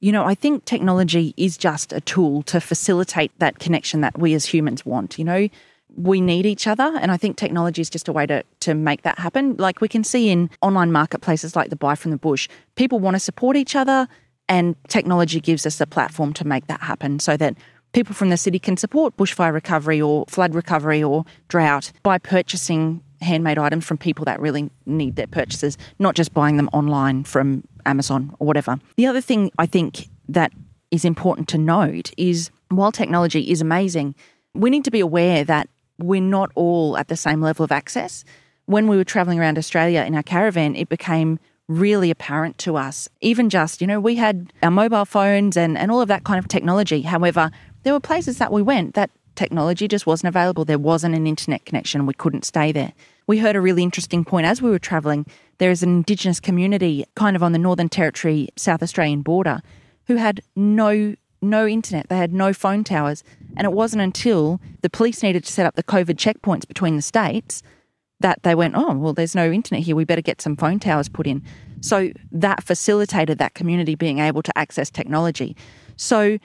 you 0.00 0.12
know, 0.12 0.24
I 0.24 0.34
think 0.34 0.64
technology 0.64 1.34
is 1.36 1.56
just 1.56 1.92
a 1.92 2.00
tool 2.00 2.42
to 2.44 2.60
facilitate 2.60 3.32
that 3.38 3.58
connection 3.58 4.00
that 4.00 4.18
we 4.18 4.34
as 4.34 4.46
humans 4.46 4.84
want. 4.84 5.18
You 5.18 5.24
know, 5.24 5.48
we 5.96 6.20
need 6.20 6.46
each 6.46 6.66
other. 6.66 6.96
And 7.00 7.10
I 7.10 7.16
think 7.16 7.36
technology 7.36 7.82
is 7.82 7.90
just 7.90 8.08
a 8.08 8.12
way 8.12 8.26
to, 8.26 8.42
to 8.60 8.74
make 8.74 9.02
that 9.02 9.18
happen. 9.18 9.56
Like 9.56 9.80
we 9.80 9.88
can 9.88 10.02
see 10.02 10.30
in 10.30 10.50
online 10.62 10.90
marketplaces 10.90 11.54
like 11.54 11.70
the 11.70 11.76
Buy 11.76 11.94
from 11.94 12.10
the 12.12 12.16
Bush, 12.16 12.48
people 12.76 12.98
want 12.98 13.14
to 13.14 13.20
support 13.20 13.56
each 13.56 13.76
other, 13.76 14.08
and 14.48 14.74
technology 14.88 15.40
gives 15.40 15.66
us 15.66 15.80
a 15.80 15.86
platform 15.86 16.32
to 16.34 16.46
make 16.46 16.66
that 16.66 16.80
happen 16.80 17.20
so 17.20 17.36
that 17.36 17.56
people 17.92 18.14
from 18.14 18.30
the 18.30 18.36
city 18.36 18.58
can 18.58 18.76
support 18.76 19.16
bushfire 19.16 19.52
recovery 19.52 20.00
or 20.00 20.24
flood 20.28 20.54
recovery 20.54 21.02
or 21.02 21.24
drought 21.48 21.92
by 22.02 22.18
purchasing 22.18 23.02
handmade 23.20 23.58
items 23.58 23.84
from 23.84 23.98
people 23.98 24.24
that 24.24 24.40
really 24.40 24.70
need 24.86 25.16
their 25.16 25.26
purchases, 25.26 25.76
not 25.98 26.14
just 26.14 26.32
buying 26.32 26.56
them 26.56 26.68
online 26.72 27.24
from 27.24 27.62
Amazon 27.86 28.34
or 28.38 28.46
whatever. 28.46 28.78
The 28.96 29.06
other 29.06 29.20
thing 29.20 29.50
I 29.58 29.66
think 29.66 30.08
that 30.28 30.52
is 30.90 31.04
important 31.04 31.48
to 31.48 31.58
note 31.58 32.12
is 32.16 32.50
while 32.68 32.92
technology 32.92 33.50
is 33.50 33.60
amazing, 33.60 34.14
we 34.54 34.70
need 34.70 34.84
to 34.84 34.90
be 34.90 35.00
aware 35.00 35.44
that 35.44 35.68
we're 35.98 36.20
not 36.20 36.50
all 36.54 36.96
at 36.96 37.08
the 37.08 37.16
same 37.16 37.40
level 37.40 37.64
of 37.64 37.72
access. 37.72 38.24
When 38.66 38.88
we 38.88 38.96
were 38.96 39.04
traveling 39.04 39.38
around 39.38 39.58
Australia 39.58 40.02
in 40.02 40.14
our 40.14 40.22
caravan, 40.22 40.74
it 40.76 40.88
became 40.88 41.38
really 41.68 42.10
apparent 42.10 42.58
to 42.58 42.76
us. 42.76 43.08
Even 43.20 43.48
just, 43.48 43.80
you 43.80 43.86
know, 43.86 44.00
we 44.00 44.16
had 44.16 44.52
our 44.62 44.70
mobile 44.70 45.04
phones 45.04 45.56
and, 45.56 45.78
and 45.78 45.90
all 45.90 46.00
of 46.00 46.08
that 46.08 46.24
kind 46.24 46.38
of 46.38 46.48
technology. 46.48 47.02
However, 47.02 47.50
there 47.82 47.92
were 47.92 48.00
places 48.00 48.38
that 48.38 48.52
we 48.52 48.60
went 48.60 48.94
that 48.94 49.10
technology 49.40 49.88
just 49.88 50.06
wasn't 50.06 50.28
available. 50.28 50.66
There 50.66 50.78
wasn't 50.78 51.14
an 51.14 51.26
internet 51.26 51.64
connection. 51.64 52.04
We 52.04 52.12
couldn't 52.12 52.44
stay 52.44 52.72
there. 52.72 52.92
We 53.26 53.38
heard 53.38 53.56
a 53.56 53.60
really 53.60 53.82
interesting 53.82 54.22
point 54.22 54.46
as 54.46 54.60
we 54.60 54.68
were 54.68 54.78
travelling. 54.78 55.24
There 55.56 55.70
is 55.70 55.82
an 55.82 55.88
Indigenous 55.88 56.40
community 56.40 57.06
kind 57.14 57.36
of 57.36 57.42
on 57.42 57.52
the 57.52 57.58
Northern 57.58 57.88
Territory, 57.88 58.50
South 58.56 58.82
Australian 58.82 59.22
border 59.22 59.62
who 60.08 60.16
had 60.16 60.42
no 60.54 61.14
no 61.42 61.66
internet. 61.66 62.10
They 62.10 62.18
had 62.18 62.34
no 62.34 62.52
phone 62.52 62.84
towers. 62.84 63.24
And 63.56 63.64
it 63.64 63.72
wasn't 63.72 64.02
until 64.02 64.60
the 64.82 64.90
police 64.90 65.22
needed 65.22 65.42
to 65.44 65.50
set 65.50 65.64
up 65.64 65.74
the 65.74 65.82
COVID 65.82 66.16
checkpoints 66.16 66.68
between 66.68 66.96
the 66.96 67.02
states 67.02 67.62
that 68.20 68.42
they 68.42 68.54
went, 68.54 68.74
oh, 68.76 68.92
well, 68.92 69.14
there's 69.14 69.34
no 69.34 69.50
internet 69.50 69.84
here. 69.84 69.96
We 69.96 70.04
better 70.04 70.20
get 70.20 70.42
some 70.42 70.54
phone 70.54 70.78
towers 70.78 71.08
put 71.08 71.26
in. 71.26 71.42
So 71.80 72.12
that 72.30 72.62
facilitated 72.62 73.38
that 73.38 73.54
community 73.54 73.94
being 73.94 74.18
able 74.18 74.42
to 74.42 74.58
access 74.58 74.90
technology. 74.90 75.56
So 75.96 76.38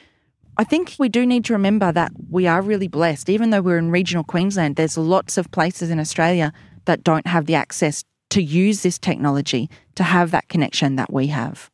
I 0.58 0.64
think 0.64 0.96
we 0.98 1.10
do 1.10 1.26
need 1.26 1.44
to 1.46 1.54
remember 1.54 1.92
that 1.92 2.14
we 2.30 2.48
are 2.48 2.62
really 2.62 2.88
blessed. 2.88 3.30
Even 3.30 3.50
though 3.50 3.62
we're 3.62 3.78
in 3.78 3.92
regional 3.92 4.24
Queensland, 4.24 4.78
there's 4.78 4.98
lots 4.98 5.38
of 5.38 5.52
places 5.52 5.90
in 5.90 6.00
Australia 6.00 6.54
that 6.86 7.04
don't 7.04 7.28
have 7.28 7.46
the 7.46 7.56
access 7.56 8.06
to 8.30 8.42
use 8.42 8.82
this 8.82 8.98
technology 8.98 9.70
to 9.96 10.04
have 10.04 10.32
that 10.32 10.48
connection 10.48 10.96
that 10.96 11.12
we 11.12 11.28
have. 11.28 11.70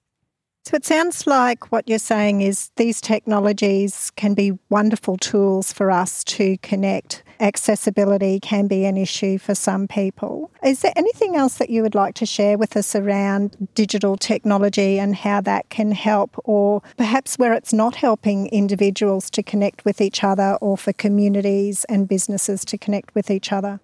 So 0.63 0.75
it 0.75 0.85
sounds 0.85 1.25
like 1.25 1.71
what 1.71 1.89
you're 1.89 1.97
saying 1.97 2.41
is 2.41 2.69
these 2.75 3.01
technologies 3.01 4.11
can 4.15 4.35
be 4.35 4.59
wonderful 4.69 5.17
tools 5.17 5.73
for 5.73 5.89
us 5.89 6.23
to 6.25 6.57
connect. 6.57 7.23
Accessibility 7.39 8.39
can 8.39 8.67
be 8.67 8.85
an 8.85 8.95
issue 8.95 9.39
for 9.39 9.55
some 9.55 9.87
people. 9.87 10.51
Is 10.63 10.81
there 10.81 10.93
anything 10.95 11.35
else 11.35 11.55
that 11.55 11.71
you 11.71 11.81
would 11.81 11.95
like 11.95 12.13
to 12.15 12.27
share 12.27 12.59
with 12.59 12.77
us 12.77 12.95
around 12.95 13.69
digital 13.73 14.15
technology 14.17 14.99
and 14.99 15.15
how 15.15 15.41
that 15.41 15.69
can 15.69 15.93
help, 15.93 16.39
or 16.45 16.83
perhaps 16.95 17.39
where 17.39 17.53
it's 17.53 17.73
not 17.73 17.95
helping 17.95 18.45
individuals 18.47 19.31
to 19.31 19.41
connect 19.41 19.83
with 19.83 19.99
each 19.99 20.23
other 20.23 20.59
or 20.61 20.77
for 20.77 20.93
communities 20.93 21.85
and 21.85 22.07
businesses 22.07 22.63
to 22.65 22.77
connect 22.77 23.15
with 23.15 23.31
each 23.31 23.51
other? 23.51 23.79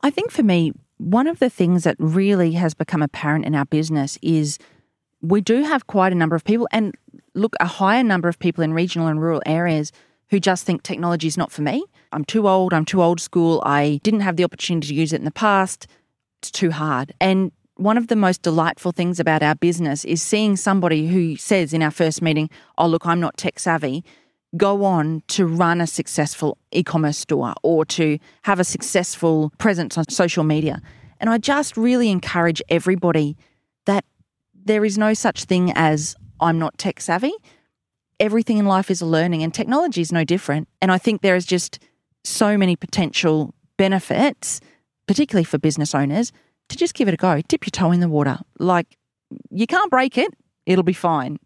I 0.00 0.08
think 0.08 0.30
for 0.30 0.42
me, 0.42 0.72
one 0.96 1.26
of 1.26 1.40
the 1.40 1.50
things 1.50 1.84
that 1.84 1.96
really 1.98 2.52
has 2.52 2.72
become 2.72 3.02
apparent 3.02 3.44
in 3.44 3.54
our 3.54 3.66
business 3.66 4.18
is 4.22 4.58
we 5.20 5.40
do 5.40 5.62
have 5.62 5.86
quite 5.86 6.12
a 6.12 6.16
number 6.16 6.36
of 6.36 6.44
people, 6.44 6.68
and 6.72 6.94
look, 7.34 7.54
a 7.60 7.66
higher 7.66 8.02
number 8.02 8.28
of 8.28 8.38
people 8.38 8.62
in 8.62 8.72
regional 8.72 9.08
and 9.08 9.20
rural 9.20 9.42
areas 9.46 9.92
who 10.30 10.38
just 10.38 10.64
think 10.64 10.82
technology 10.82 11.26
is 11.26 11.36
not 11.36 11.50
for 11.50 11.62
me. 11.62 11.84
I'm 12.12 12.24
too 12.24 12.48
old, 12.48 12.72
I'm 12.72 12.84
too 12.84 13.02
old 13.02 13.20
school, 13.20 13.62
I 13.64 14.00
didn't 14.02 14.20
have 14.20 14.36
the 14.36 14.44
opportunity 14.44 14.88
to 14.88 14.94
use 14.94 15.12
it 15.12 15.18
in 15.18 15.24
the 15.24 15.30
past, 15.30 15.86
it's 16.40 16.50
too 16.50 16.70
hard. 16.70 17.12
And 17.20 17.52
one 17.76 17.96
of 17.96 18.08
the 18.08 18.16
most 18.16 18.42
delightful 18.42 18.92
things 18.92 19.20
about 19.20 19.42
our 19.42 19.54
business 19.54 20.04
is 20.04 20.22
seeing 20.22 20.56
somebody 20.56 21.06
who 21.06 21.36
says 21.36 21.72
in 21.72 21.82
our 21.82 21.90
first 21.90 22.22
meeting, 22.22 22.50
Oh, 22.76 22.86
look, 22.86 23.06
I'm 23.06 23.20
not 23.20 23.36
tech 23.36 23.58
savvy, 23.58 24.04
go 24.56 24.84
on 24.84 25.22
to 25.28 25.46
run 25.46 25.80
a 25.80 25.86
successful 25.86 26.58
e 26.72 26.82
commerce 26.82 27.18
store 27.18 27.54
or 27.62 27.84
to 27.84 28.18
have 28.42 28.60
a 28.60 28.64
successful 28.64 29.52
presence 29.58 29.98
on 29.98 30.08
social 30.08 30.44
media. 30.44 30.80
And 31.20 31.30
I 31.30 31.38
just 31.38 31.76
really 31.76 32.10
encourage 32.10 32.62
everybody 32.68 33.36
that 33.86 34.04
there 34.68 34.84
is 34.84 34.96
no 34.96 35.14
such 35.14 35.44
thing 35.44 35.72
as 35.74 36.14
I'm 36.40 36.58
not 36.58 36.78
tech 36.78 37.00
savvy. 37.00 37.32
Everything 38.20 38.58
in 38.58 38.66
life 38.66 38.90
is 38.90 39.00
a 39.00 39.06
learning, 39.06 39.42
and 39.42 39.52
technology 39.52 40.00
is 40.00 40.12
no 40.12 40.24
different. 40.24 40.68
And 40.80 40.92
I 40.92 40.98
think 40.98 41.22
there 41.22 41.36
is 41.36 41.46
just 41.46 41.78
so 42.24 42.56
many 42.56 42.76
potential 42.76 43.54
benefits, 43.76 44.60
particularly 45.06 45.44
for 45.44 45.58
business 45.58 45.94
owners, 45.94 46.32
to 46.68 46.76
just 46.76 46.94
give 46.94 47.08
it 47.08 47.14
a 47.14 47.16
go. 47.16 47.40
Dip 47.48 47.64
your 47.64 47.70
toe 47.70 47.92
in 47.92 48.00
the 48.00 48.08
water. 48.08 48.38
Like, 48.58 48.96
you 49.50 49.66
can't 49.66 49.90
break 49.90 50.18
it, 50.18 50.32
it'll 50.66 50.84
be 50.84 50.92
fine. 50.92 51.38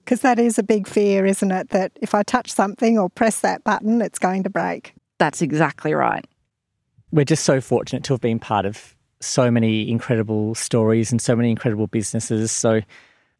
Because 0.00 0.20
that 0.22 0.38
is 0.38 0.58
a 0.58 0.62
big 0.62 0.86
fear, 0.86 1.26
isn't 1.26 1.50
it? 1.50 1.70
That 1.70 1.92
if 2.00 2.14
I 2.14 2.22
touch 2.22 2.50
something 2.50 2.98
or 2.98 3.10
press 3.10 3.40
that 3.40 3.62
button, 3.64 4.00
it's 4.00 4.18
going 4.18 4.42
to 4.44 4.50
break. 4.50 4.94
That's 5.18 5.42
exactly 5.42 5.94
right. 5.94 6.26
We're 7.10 7.24
just 7.24 7.44
so 7.44 7.60
fortunate 7.60 8.04
to 8.04 8.14
have 8.14 8.20
been 8.20 8.38
part 8.38 8.66
of 8.66 8.94
so 9.20 9.50
many 9.50 9.90
incredible 9.90 10.54
stories 10.54 11.10
and 11.10 11.20
so 11.20 11.34
many 11.34 11.50
incredible 11.50 11.86
businesses. 11.86 12.52
So 12.52 12.80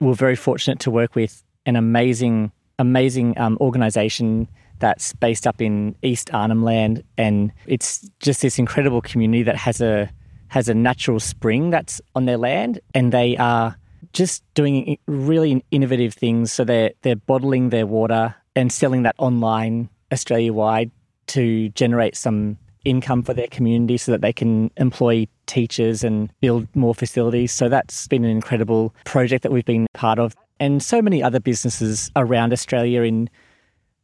we're 0.01 0.15
very 0.15 0.37
fortunate 0.37 0.81
to 0.81 0.91
work 0.91 1.15
with 1.15 1.43
an 1.67 1.77
amazing, 1.77 2.53
amazing 2.79 3.39
um, 3.39 3.59
organization 3.61 4.49
that's 4.79 5.13
based 5.15 5.47
up 5.47 5.61
in 5.61 5.97
East 6.03 6.33
Arnhem 6.33 6.63
Land, 6.63 7.03
and 7.17 7.53
it's 7.67 8.09
just 8.21 8.43
this 8.43 8.59
incredible 8.59 9.01
community 9.01 9.43
that 9.43 9.57
has 9.57 9.81
a 9.81 10.11
has 10.49 10.69
a 10.69 10.75
natural 10.75 11.21
spring 11.21 11.71
that's 11.71 12.01
on 12.15 12.25
their 12.25 12.39
land, 12.39 12.81
and 12.95 13.13
they 13.13 13.37
are 13.37 13.77
just 14.13 14.43
doing 14.55 14.99
really 15.07 15.65
innovative 15.71 16.15
things. 16.15 16.53
So 16.53 16.65
they're 16.65 16.93
they're 17.03 17.17
bottling 17.17 17.71
their 17.71 17.87
water 17.87 18.35
and 18.55 18.73
selling 18.73 19.03
that 19.03 19.15
online 19.19 19.89
Australia 20.13 20.53
wide 20.53 20.91
to 21.29 21.69
generate 21.71 22.17
some 22.17 22.57
income 22.89 23.23
for 23.23 23.35
their 23.35 23.47
community 23.49 23.97
so 23.97 24.13
that 24.13 24.21
they 24.21 24.33
can 24.33 24.71
employ 24.77 25.27
teachers 25.47 26.03
and 26.03 26.31
build 26.41 26.67
more 26.75 26.95
facilities. 26.95 27.53
So 27.53 27.69
that's 27.69 28.09
been 28.09 28.25
an 28.25 28.31
incredible 28.31 28.95
project 29.05 29.43
that 29.43 29.53
we've 29.53 29.65
been 29.65 29.87
part 29.95 30.19
of. 30.19 30.35
And 30.59 30.83
so 30.83 31.03
many 31.03 31.23
other 31.23 31.41
businesses 31.41 32.11
around 32.17 32.53
Australia 32.53 33.03
in 33.03 33.29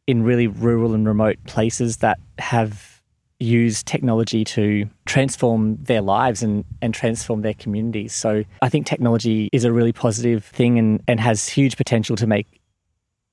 in 0.07 0.21
really 0.21 0.45
rural 0.45 0.93
and 0.93 1.07
remote 1.07 1.37
places 1.47 1.97
that 1.97 2.19
have 2.37 3.01
used 3.39 3.87
technology 3.87 4.43
to 4.43 4.87
transform 5.05 5.77
their 5.83 6.01
lives 6.01 6.43
and, 6.43 6.63
and 6.81 6.93
transform 6.93 7.41
their 7.41 7.55
communities. 7.55 8.13
So 8.13 8.43
I 8.61 8.69
think 8.69 8.85
technology 8.85 9.49
is 9.51 9.65
a 9.65 9.73
really 9.73 9.91
positive 9.91 10.45
thing 10.45 10.77
and, 10.77 11.01
and 11.07 11.19
has 11.19 11.49
huge 11.49 11.75
potential 11.75 12.15
to 12.17 12.27
make 12.27 12.61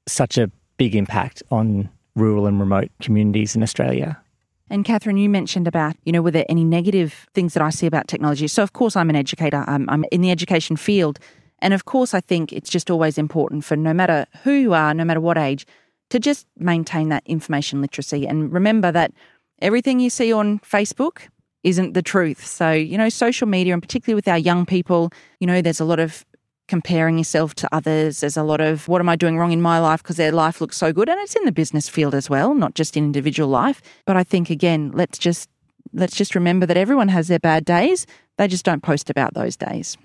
such 0.08 0.38
a 0.38 0.50
big 0.78 0.96
impact 0.96 1.42
on 1.50 1.90
rural 2.16 2.46
and 2.46 2.58
remote 2.58 2.90
communities 3.00 3.54
in 3.54 3.62
Australia. 3.62 4.18
And 4.70 4.84
Catherine, 4.84 5.16
you 5.16 5.28
mentioned 5.28 5.68
about, 5.68 5.96
you 6.04 6.12
know, 6.12 6.22
were 6.22 6.30
there 6.30 6.46
any 6.48 6.64
negative 6.64 7.26
things 7.34 7.54
that 7.54 7.62
I 7.62 7.70
see 7.70 7.86
about 7.86 8.08
technology? 8.08 8.48
So, 8.48 8.62
of 8.62 8.72
course, 8.72 8.96
I'm 8.96 9.10
an 9.10 9.16
educator, 9.16 9.64
I'm, 9.66 9.88
I'm 9.90 10.04
in 10.10 10.20
the 10.22 10.30
education 10.30 10.76
field. 10.76 11.18
And 11.58 11.74
of 11.74 11.84
course, 11.84 12.14
I 12.14 12.20
think 12.20 12.52
it's 12.52 12.70
just 12.70 12.90
always 12.90 13.18
important 13.18 13.64
for 13.64 13.76
no 13.76 13.92
matter 13.92 14.26
who 14.42 14.52
you 14.52 14.74
are, 14.74 14.94
no 14.94 15.04
matter 15.04 15.20
what 15.20 15.38
age, 15.38 15.66
to 16.10 16.18
just 16.18 16.46
maintain 16.56 17.08
that 17.10 17.22
information 17.26 17.80
literacy 17.80 18.26
and 18.26 18.52
remember 18.52 18.92
that 18.92 19.12
everything 19.60 20.00
you 20.00 20.10
see 20.10 20.32
on 20.32 20.58
Facebook 20.58 21.28
isn't 21.62 21.94
the 21.94 22.02
truth. 22.02 22.44
So, 22.44 22.72
you 22.72 22.98
know, 22.98 23.08
social 23.08 23.46
media, 23.46 23.72
and 23.72 23.82
particularly 23.82 24.16
with 24.16 24.28
our 24.28 24.38
young 24.38 24.66
people, 24.66 25.12
you 25.38 25.46
know, 25.46 25.62
there's 25.62 25.80
a 25.80 25.84
lot 25.84 26.00
of 26.00 26.24
comparing 26.72 27.18
yourself 27.18 27.54
to 27.54 27.68
others. 27.70 28.20
There's 28.20 28.38
a 28.38 28.42
lot 28.42 28.62
of 28.62 28.88
what 28.88 29.02
am 29.02 29.08
I 29.10 29.14
doing 29.14 29.36
wrong 29.36 29.52
in 29.52 29.60
my 29.60 29.78
life 29.78 30.02
because 30.02 30.16
their 30.16 30.32
life 30.32 30.58
looks 30.58 30.78
so 30.78 30.90
good. 30.90 31.06
And 31.06 31.20
it's 31.20 31.36
in 31.36 31.44
the 31.44 31.52
business 31.52 31.86
field 31.86 32.14
as 32.14 32.30
well, 32.30 32.54
not 32.54 32.72
just 32.74 32.96
in 32.96 33.04
individual 33.04 33.50
life. 33.50 33.82
But 34.06 34.16
I 34.16 34.24
think 34.24 34.48
again, 34.48 34.90
let's 34.94 35.18
just 35.18 35.50
let's 35.92 36.16
just 36.16 36.34
remember 36.34 36.64
that 36.64 36.78
everyone 36.78 37.08
has 37.08 37.28
their 37.28 37.38
bad 37.38 37.66
days. 37.66 38.06
They 38.38 38.48
just 38.48 38.64
don't 38.64 38.82
post 38.82 39.10
about 39.10 39.34
those 39.34 39.54
days. 39.54 39.98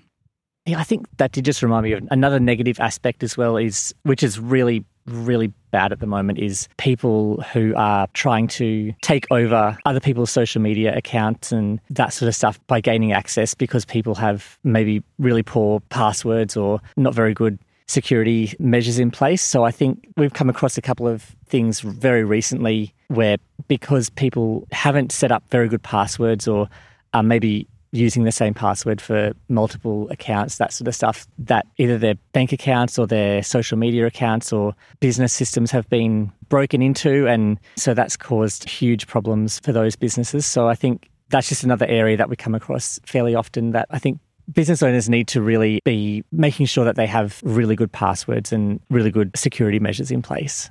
Yeah, 0.66 0.78
I 0.78 0.84
think 0.84 1.06
that 1.16 1.32
did 1.32 1.46
just 1.46 1.62
remind 1.62 1.84
me 1.84 1.92
of 1.92 2.06
another 2.10 2.38
negative 2.38 2.78
aspect 2.80 3.22
as 3.22 3.34
well 3.38 3.56
is 3.56 3.94
which 4.02 4.22
is 4.22 4.38
really 4.38 4.84
really 5.08 5.52
bad 5.70 5.92
at 5.92 6.00
the 6.00 6.06
moment 6.06 6.38
is 6.38 6.68
people 6.76 7.42
who 7.52 7.74
are 7.76 8.06
trying 8.14 8.48
to 8.48 8.92
take 9.02 9.26
over 9.30 9.76
other 9.84 10.00
people's 10.00 10.30
social 10.30 10.62
media 10.62 10.96
accounts 10.96 11.52
and 11.52 11.80
that 11.90 12.12
sort 12.12 12.28
of 12.28 12.34
stuff 12.34 12.58
by 12.66 12.80
gaining 12.80 13.12
access 13.12 13.54
because 13.54 13.84
people 13.84 14.14
have 14.14 14.58
maybe 14.64 15.02
really 15.18 15.42
poor 15.42 15.80
passwords 15.90 16.56
or 16.56 16.80
not 16.96 17.14
very 17.14 17.34
good 17.34 17.58
security 17.86 18.54
measures 18.58 18.98
in 18.98 19.10
place. 19.10 19.42
So 19.42 19.64
I 19.64 19.70
think 19.70 20.06
we've 20.16 20.32
come 20.32 20.50
across 20.50 20.76
a 20.76 20.82
couple 20.82 21.08
of 21.08 21.22
things 21.46 21.80
very 21.80 22.22
recently 22.22 22.94
where 23.08 23.38
because 23.66 24.10
people 24.10 24.66
haven't 24.72 25.10
set 25.10 25.32
up 25.32 25.42
very 25.50 25.68
good 25.68 25.82
passwords 25.82 26.46
or 26.46 26.68
are 27.14 27.22
maybe 27.22 27.66
using 27.92 28.24
the 28.24 28.32
same 28.32 28.54
password 28.54 29.00
for 29.00 29.32
multiple 29.48 30.08
accounts, 30.10 30.58
that 30.58 30.72
sort 30.72 30.88
of 30.88 30.94
stuff, 30.94 31.26
that 31.38 31.66
either 31.78 31.98
their 31.98 32.14
bank 32.32 32.52
accounts 32.52 32.98
or 32.98 33.06
their 33.06 33.42
social 33.42 33.78
media 33.78 34.06
accounts 34.06 34.52
or 34.52 34.74
business 35.00 35.32
systems 35.32 35.70
have 35.70 35.88
been 35.88 36.30
broken 36.48 36.82
into. 36.82 37.26
And 37.26 37.58
so 37.76 37.94
that's 37.94 38.16
caused 38.16 38.68
huge 38.68 39.06
problems 39.06 39.60
for 39.60 39.72
those 39.72 39.96
businesses. 39.96 40.46
So 40.46 40.68
I 40.68 40.74
think 40.74 41.08
that's 41.30 41.48
just 41.48 41.64
another 41.64 41.86
area 41.86 42.16
that 42.16 42.28
we 42.28 42.36
come 42.36 42.54
across 42.54 43.00
fairly 43.04 43.34
often 43.34 43.72
that 43.72 43.86
I 43.90 43.98
think 43.98 44.18
business 44.52 44.82
owners 44.82 45.08
need 45.08 45.28
to 45.28 45.42
really 45.42 45.80
be 45.84 46.24
making 46.32 46.66
sure 46.66 46.84
that 46.84 46.96
they 46.96 47.06
have 47.06 47.40
really 47.44 47.76
good 47.76 47.92
passwords 47.92 48.52
and 48.52 48.80
really 48.90 49.10
good 49.10 49.30
security 49.36 49.78
measures 49.78 50.10
in 50.10 50.22
place. 50.22 50.70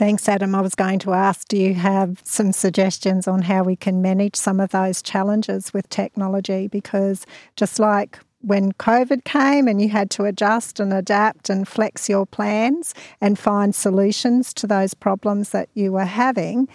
Thanks, 0.00 0.30
Adam. 0.30 0.54
I 0.54 0.62
was 0.62 0.74
going 0.74 0.98
to 1.00 1.12
ask 1.12 1.46
do 1.48 1.58
you 1.58 1.74
have 1.74 2.22
some 2.24 2.52
suggestions 2.52 3.28
on 3.28 3.42
how 3.42 3.62
we 3.62 3.76
can 3.76 4.00
manage 4.00 4.34
some 4.34 4.58
of 4.58 4.70
those 4.70 5.02
challenges 5.02 5.74
with 5.74 5.90
technology? 5.90 6.68
Because 6.68 7.26
just 7.54 7.78
like 7.78 8.18
when 8.40 8.72
COVID 8.72 9.24
came 9.24 9.68
and 9.68 9.82
you 9.82 9.90
had 9.90 10.10
to 10.12 10.24
adjust 10.24 10.80
and 10.80 10.90
adapt 10.90 11.50
and 11.50 11.68
flex 11.68 12.08
your 12.08 12.24
plans 12.24 12.94
and 13.20 13.38
find 13.38 13.74
solutions 13.74 14.54
to 14.54 14.66
those 14.66 14.94
problems 14.94 15.50
that 15.50 15.68
you 15.74 15.92
were 15.92 16.06
having, 16.06 16.66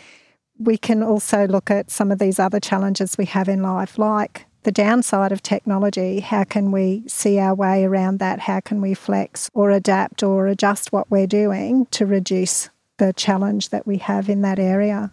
we 0.60 0.78
can 0.78 1.02
also 1.02 1.48
look 1.48 1.72
at 1.72 1.90
some 1.90 2.12
of 2.12 2.20
these 2.20 2.38
other 2.38 2.60
challenges 2.60 3.18
we 3.18 3.26
have 3.26 3.50
in 3.50 3.64
life, 3.64 3.98
like 3.98 4.46
the 4.62 4.72
downside 4.72 5.32
of 5.32 5.42
technology. 5.42 6.20
How 6.20 6.44
can 6.44 6.72
we 6.72 7.02
see 7.08 7.40
our 7.40 7.56
way 7.56 7.86
around 7.86 8.20
that? 8.20 8.42
How 8.42 8.60
can 8.60 8.82
we 8.82 8.94
flex 8.94 9.50
or 9.56 9.72
adapt 9.72 10.22
or 10.22 10.46
adjust 10.46 10.92
what 10.92 11.10
we're 11.10 11.26
doing 11.26 11.88
to 11.88 12.06
reduce 12.06 12.70
the 12.98 13.14
challenge 13.14 13.70
that 13.70 13.86
we 13.86 13.98
have 13.98 14.30
in 14.30 14.42
that 14.42 14.60
area? 14.60 15.12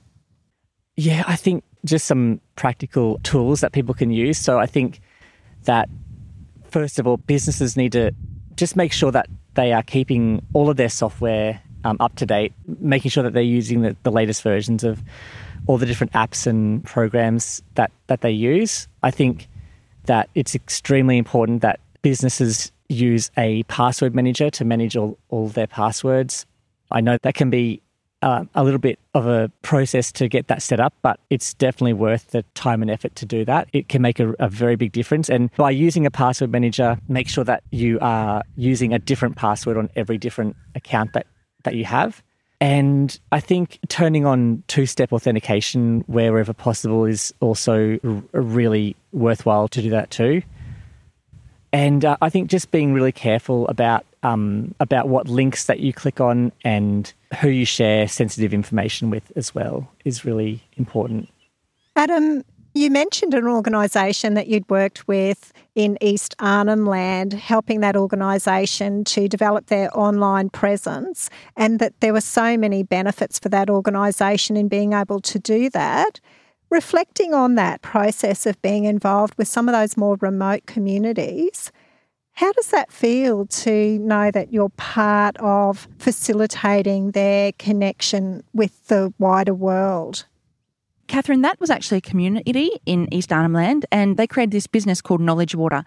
Yeah, 0.97 1.25
I 1.27 1.37
think 1.37 1.65
just 1.85 2.07
some 2.07 2.41
practical 2.57 3.19
tools 3.23 3.61
that 3.61 3.73
people 3.73 3.95
can 3.95 4.11
use. 4.11 4.39
So 4.39 4.59
I 4.59 4.67
think 4.67 5.01
that 5.65 5.89
first 6.71 6.99
of 6.99 7.07
all, 7.07 7.17
businesses 7.17 7.77
need 7.77 7.93
to 7.93 8.13
just 8.57 8.77
make 8.77 8.93
sure 8.93 9.11
that 9.11 9.27
they 9.55 9.73
are 9.73 9.83
keeping 9.83 10.45
all 10.53 10.71
of 10.71 10.77
their 10.77 10.89
software 10.89 11.61
um, 11.85 11.97
up 12.01 12.15
to 12.17 12.27
date, 12.27 12.53
making 12.81 13.11
sure 13.11 13.23
that 13.23 13.33
they're 13.33 13.43
using 13.43 13.83
the, 13.83 13.97
the 14.03 14.13
latest 14.13 14.43
versions 14.43 14.85
of 14.85 15.03
all 15.67 15.79
the 15.79 15.87
different 15.87 16.13
apps 16.13 16.47
and 16.47 16.85
programs 16.85 17.63
that, 17.75 17.91
that 18.07 18.21
they 18.21 18.31
use. 18.31 18.89
I 19.03 19.11
think 19.11 19.49
that 20.07 20.29
it's 20.35 20.55
extremely 20.55 21.19
important 21.19 21.63
that 21.63 21.81
businesses 22.03 22.73
use 22.89 23.31
a 23.37 23.63
password 23.65 24.15
manager 24.15 24.51
to 24.51 24.65
manage 24.65 24.97
all, 24.97 25.19
all 25.29 25.49
their 25.49 25.67
passwords. 25.67 26.47
I 26.93 27.01
know 27.01 27.19
that 27.23 27.35
can 27.35 27.51
be 27.51 27.83
uh, 28.23 28.45
a 28.55 28.63
little 28.63 28.79
bit 28.79 28.99
of 29.15 29.27
a 29.27 29.51
process 29.63 30.13
to 30.13 30.29
get 30.29 30.47
that 30.47 30.63
set 30.63 30.79
up, 30.79 30.95
but 31.03 31.19
it's 31.29 31.55
definitely 31.55 31.93
worth 31.93 32.31
the 32.31 32.43
time 32.55 32.81
and 32.81 32.91
effort 32.91 33.15
to 33.17 33.27
do 33.27 33.45
that. 33.45 33.69
It 33.73 33.89
can 33.89 34.01
make 34.01 34.21
a, 34.21 34.35
a, 34.39 34.49
very 34.49 34.77
big 34.77 34.93
difference. 34.93 35.29
And 35.29 35.51
by 35.57 35.71
using 35.71 36.07
a 36.07 36.11
password 36.11 36.53
manager, 36.53 36.99
make 37.09 37.29
sure 37.29 37.45
that 37.45 37.65
you 37.71 37.99
are 38.01 38.43
using 38.57 38.95
a 38.95 38.99
different 38.99 39.37
password 39.37 39.77
on 39.77 39.91
every 39.97 40.19
different 40.19 40.57
account 40.77 41.15
that, 41.15 41.27
that 41.65 41.75
you 41.75 41.85
have. 41.85 42.23
And 42.61 43.19
I 43.33 43.41
think 43.41 43.81
turning 43.89 44.25
on 44.25 44.63
two 44.69 44.87
step 44.87 45.13
authentication 45.13 46.05
wherever 46.07 46.53
possible 46.53 47.07
is 47.07 47.35
also 47.41 47.99
r- 48.05 48.23
really 48.41 48.95
worthwhile 49.11 49.67
to 49.67 49.83
do 49.83 49.91
that 49.91 50.13
too. 50.13 50.43
And 51.73 52.05
uh, 52.05 52.19
I 52.23 52.31
think 52.31 52.51
just 52.51 52.71
being 52.71 52.93
really 52.93 53.11
careful 53.11 53.67
about 53.67 54.07
um, 54.23 54.75
about 54.81 55.09
what 55.09 55.29
links 55.29 55.65
that 55.67 55.81
you 55.81 55.93
click 55.93 56.21
on 56.21 56.53
and 56.65 57.13
who 57.41 57.49
you 57.49 57.65
share 57.65 58.07
sensitive 58.09 58.55
information 58.55 59.11
with 59.11 59.33
as 59.37 59.55
well 59.55 59.91
is 60.05 60.25
really 60.25 60.63
important. 60.77 61.29
Adam, 61.97 62.43
you 62.75 62.91
mentioned 62.91 63.35
an 63.35 63.47
organisation 63.47 64.33
that 64.35 64.47
you'd 64.47 64.69
worked 64.71 65.07
with 65.07 65.53
in 65.75 65.99
East 66.01 66.35
Arnhem 66.39 66.87
Land, 66.87 67.35
helping 67.35 67.81
that 67.81 67.97
organisation 67.97 69.05
to 69.05 69.29
develop 69.29 69.67
their 69.67 69.95
online 69.97 70.49
presence, 70.49 71.29
and 71.55 71.79
that 71.81 71.93
there 72.01 72.15
were 72.15 72.23
so 72.23 72.57
many 72.57 72.83
benefits 72.83 73.39
for 73.39 73.51
that 73.51 73.69
organisation 73.69 74.57
in 74.57 74.69
being 74.69 74.95
able 74.95 75.21
to 75.21 75.39
do 75.39 75.69
that. 75.71 76.19
Reflecting 76.71 77.35
on 77.35 77.57
that 77.57 77.83
process 77.83 78.47
of 78.47 78.61
being 78.63 78.85
involved 78.85 79.35
with 79.37 79.49
some 79.49 79.69
of 79.69 79.75
those 79.75 79.99
more 79.99 80.17
remote 80.23 80.65
communities, 80.65 81.71
how 82.35 82.53
does 82.53 82.69
that 82.69 82.91
feel 82.91 83.47
to 83.47 83.99
know 83.99 84.31
that 84.31 84.53
you're 84.53 84.71
part 84.71 85.37
of 85.39 85.87
facilitating 85.99 87.11
their 87.11 87.53
connection 87.53 88.43
with 88.53 88.87
the 88.89 89.13
wider 89.19 89.55
world? 89.55 90.27
Catherine, 91.09 91.43
that 91.43 91.61
was 91.61 91.69
actually 91.69 91.99
a 91.99 92.03
community 92.03 92.71
in 92.87 93.13
East 93.13 93.33
Arnhem 93.33 93.53
Land, 93.53 93.87
and 93.93 94.17
they 94.17 94.27
created 94.27 94.51
this 94.51 94.67
business 94.67 95.03
called 95.03 95.21
Knowledge 95.21 95.55
Water. 95.55 95.85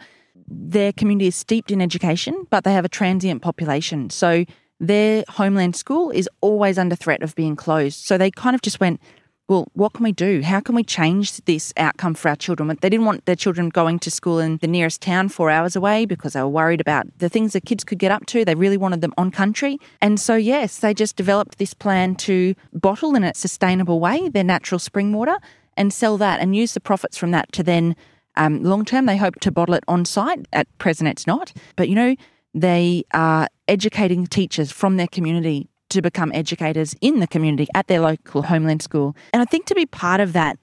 Their 0.48 0.94
community 0.94 1.28
is 1.28 1.36
steeped 1.36 1.72
in 1.72 1.82
education, 1.82 2.46
but 2.52 2.64
they 2.64 2.74
have 2.74 2.86
a 2.86 2.90
transient 2.90 3.42
population. 3.42 4.12
So 4.12 4.46
their 4.80 5.24
homeland 5.28 5.76
school 5.76 6.12
is 6.12 6.30
always 6.42 6.78
under 6.78 6.96
threat 6.96 7.24
of 7.24 7.34
being 7.34 7.56
closed. 7.56 8.06
So 8.06 8.18
they 8.20 8.30
kind 8.30 8.54
of 8.54 8.62
just 8.62 8.80
went, 8.80 9.02
well, 9.48 9.68
what 9.74 9.94
can 9.94 10.04
we 10.04 10.12
do? 10.12 10.42
How 10.42 10.60
can 10.60 10.74
we 10.74 10.84
change 10.84 11.38
this 11.42 11.72
outcome 11.78 12.16
for 12.16 12.30
our 12.30 12.36
children? 12.36 12.68
They 12.82 12.90
didn't 12.90 13.06
want 13.06 13.26
their 13.26 13.36
children 13.36 13.70
going 13.70 14.00
to 14.00 14.10
school 14.10 14.40
in 14.40 14.58
the 14.58 14.68
nearest 14.68 15.02
town 15.02 15.30
four 15.30 15.52
hours 15.52 15.76
away 15.76 16.06
because 16.06 16.34
they 16.34 16.42
were 16.42 16.48
worried 16.48 16.82
about 16.82 17.06
the 17.20 17.30
things 17.30 17.54
the 17.54 17.62
kids 17.62 17.84
could 17.84 18.00
get 18.00 18.12
up 18.12 18.26
to. 18.28 18.44
They 18.44 18.56
really 18.56 18.78
wanted 18.78 19.02
them 19.02 19.14
on 19.18 19.30
country. 19.30 19.78
And 20.02 20.20
so, 20.20 20.36
yes, 20.36 20.80
they 20.80 20.96
just 20.96 21.16
developed 21.16 21.60
this 21.60 21.76
plan 21.76 22.16
to 22.16 22.56
bottle 22.74 23.16
in 23.16 23.24
a 23.24 23.36
sustainable 23.36 24.00
way 24.00 24.30
their 24.30 24.44
natural 24.44 24.80
spring 24.80 25.14
water 25.14 25.38
and 25.78 25.94
sell 25.94 26.18
that 26.18 26.40
and 26.40 26.56
use 26.56 26.74
the 26.74 26.80
profits 26.80 27.16
from 27.18 27.30
that 27.32 27.52
to 27.52 27.62
then, 27.62 27.96
um, 28.38 28.64
long 28.64 28.84
term, 28.84 29.06
they 29.06 29.18
hope 29.18 29.40
to 29.42 29.52
bottle 29.52 29.76
it 29.76 29.84
on 29.88 30.06
site. 30.06 30.48
At 30.54 30.68
present, 30.80 31.08
it's 31.08 31.28
not. 31.28 31.54
But, 31.76 31.88
you 31.88 31.96
know, 31.96 32.16
they 32.56 33.04
are 33.14 33.48
educating 33.68 34.26
teachers 34.26 34.72
from 34.72 34.98
their 34.98 35.08
community 35.08 35.68
to 35.96 36.02
become 36.02 36.32
educators 36.34 36.96
in 37.02 37.20
the 37.20 37.28
community 37.28 37.68
at 37.74 37.88
their 37.88 38.00
local 38.00 38.44
homeland 38.44 38.82
school. 38.82 39.16
And 39.34 39.42
I 39.42 39.46
think 39.46 39.66
to 39.66 39.76
be 39.76 39.86
part 39.86 40.22
of 40.22 40.34
that 40.34 40.58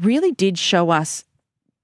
really 0.00 0.32
did 0.32 0.58
show 0.58 0.90
us 0.90 1.24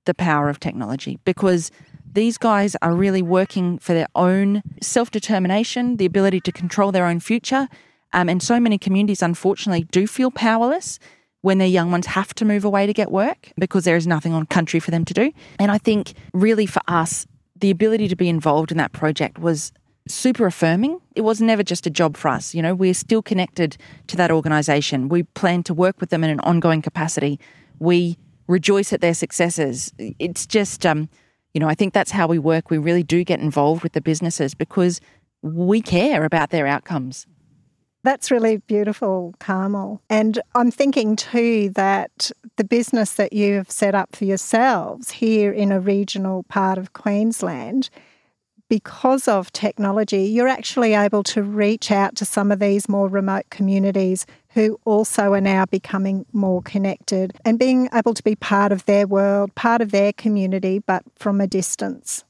the 0.05 0.15
power 0.15 0.49
of 0.49 0.59
technology 0.59 1.19
because 1.25 1.71
these 2.11 2.39
guys 2.39 2.75
are 2.81 2.95
really 2.95 3.23
working 3.23 3.79
for 3.79 3.93
their 3.93 4.09
own 4.15 4.63
self 4.81 5.11
determination, 5.11 5.97
the 5.97 6.07
ability 6.07 6.41
to 6.41 6.53
control 6.53 6.93
their 6.93 7.07
own 7.07 7.21
future. 7.21 7.69
Um, 8.15 8.29
and 8.29 8.43
so 8.43 8.59
many 8.59 8.79
communities, 8.79 9.23
unfortunately, 9.23 9.85
do 9.91 10.07
feel 10.07 10.31
powerless 10.31 10.99
when 11.43 11.59
their 11.59 11.69
young 11.69 11.91
ones 11.91 12.07
have 12.07 12.35
to 12.35 12.45
move 12.45 12.65
away 12.65 12.87
to 12.87 12.95
get 12.95 13.13
work 13.13 13.53
because 13.59 13.85
there 13.85 13.97
is 13.97 14.07
nothing 14.07 14.33
on 14.33 14.47
country 14.47 14.81
for 14.81 14.91
them 14.91 15.05
to 15.05 15.15
do. 15.15 15.31
And 15.59 15.71
I 15.71 15.79
think, 15.79 16.15
really, 16.33 16.67
for 16.67 16.81
us, 16.89 17.27
the 17.55 17.71
ability 17.71 18.09
to 18.09 18.17
be 18.17 18.29
involved 18.29 18.71
in 18.71 18.79
that 18.79 18.93
project 18.93 19.39
was 19.39 19.73
super 20.09 20.47
affirming. 20.47 21.01
It 21.15 21.23
was 21.23 21.41
never 21.41 21.63
just 21.63 21.87
a 21.87 21.91
job 21.91 22.17
for 22.17 22.29
us. 22.29 22.55
You 22.55 22.63
know, 22.63 22.75
we're 22.75 22.95
still 22.95 23.23
connected 23.23 23.77
to 24.09 24.17
that 24.17 24.31
organisation. 24.31 25.09
We 25.09 25.23
plan 25.23 25.63
to 25.65 25.75
work 25.75 26.01
with 26.01 26.11
them 26.11 26.25
in 26.25 26.31
an 26.31 26.41
ongoing 26.41 26.83
capacity. 26.83 27.39
We 27.79 28.19
rejoice 28.47 28.93
at 28.93 29.01
their 29.01 29.15
successes. 29.15 29.93
It's 29.99 30.47
just, 30.47 30.85
um, 30.87 31.09
you 31.55 31.61
know, 31.61 31.69
I 31.69 31.75
think 31.75 31.95
that's 31.95 32.11
how 32.11 32.27
we 32.27 32.39
work. 32.39 32.71
We 32.71 32.79
really 32.79 33.03
do 33.03 33.25
get 33.25 33.41
involved 33.41 33.83
with 33.83 33.93
the 33.93 34.01
businesses 34.01 34.55
because 34.55 35.01
we 35.43 35.81
care 35.81 36.25
about 36.25 36.51
their 36.51 36.67
outcomes. 36.67 37.27
That's 38.05 38.31
really 38.31 38.59
beautiful, 38.59 39.35
Carmel. 39.39 40.01
And 40.09 40.41
I'm 40.55 40.71
thinking 40.71 41.17
too 41.17 41.71
that 41.75 42.31
the 42.57 42.65
business 42.65 43.15
that 43.15 43.33
you've 43.33 43.71
set 43.71 43.95
up 43.95 44.15
for 44.15 44.25
yourselves 44.25 45.11
here 45.11 45.53
in 45.53 45.73
a 45.73 45.81
regional 45.81 46.45
part 46.45 46.79
of 46.79 46.93
Queensland 46.93 47.91
because 48.69 49.29
of 49.29 49.53
technology, 49.53 50.25
you're 50.25 50.49
actually 50.49 50.95
able 50.95 51.23
to 51.25 51.43
reach 51.43 51.91
out 51.91 52.17
to 52.17 52.25
some 52.25 52.53
of 52.53 52.59
these 52.59 52.89
more 52.89 53.09
remote 53.09 53.47
communities 53.51 54.27
who 54.51 54.79
also 54.85 55.33
are 55.33 55.41
now 55.41 55.65
becoming 55.65 56.27
more 56.33 56.63
connected 56.63 57.37
and 57.45 57.59
being 57.59 57.89
able 57.95 58.15
to 58.15 58.23
be 58.23 58.35
part 58.35 58.73
of 58.73 58.85
their 58.87 59.07
world, 59.07 59.55
part 59.55 59.81
of 59.81 59.91
their 59.91 60.13
community, 60.13 60.79
but 60.81 61.03
from 61.17 61.41
a 61.41 61.47
distance. 61.47 62.25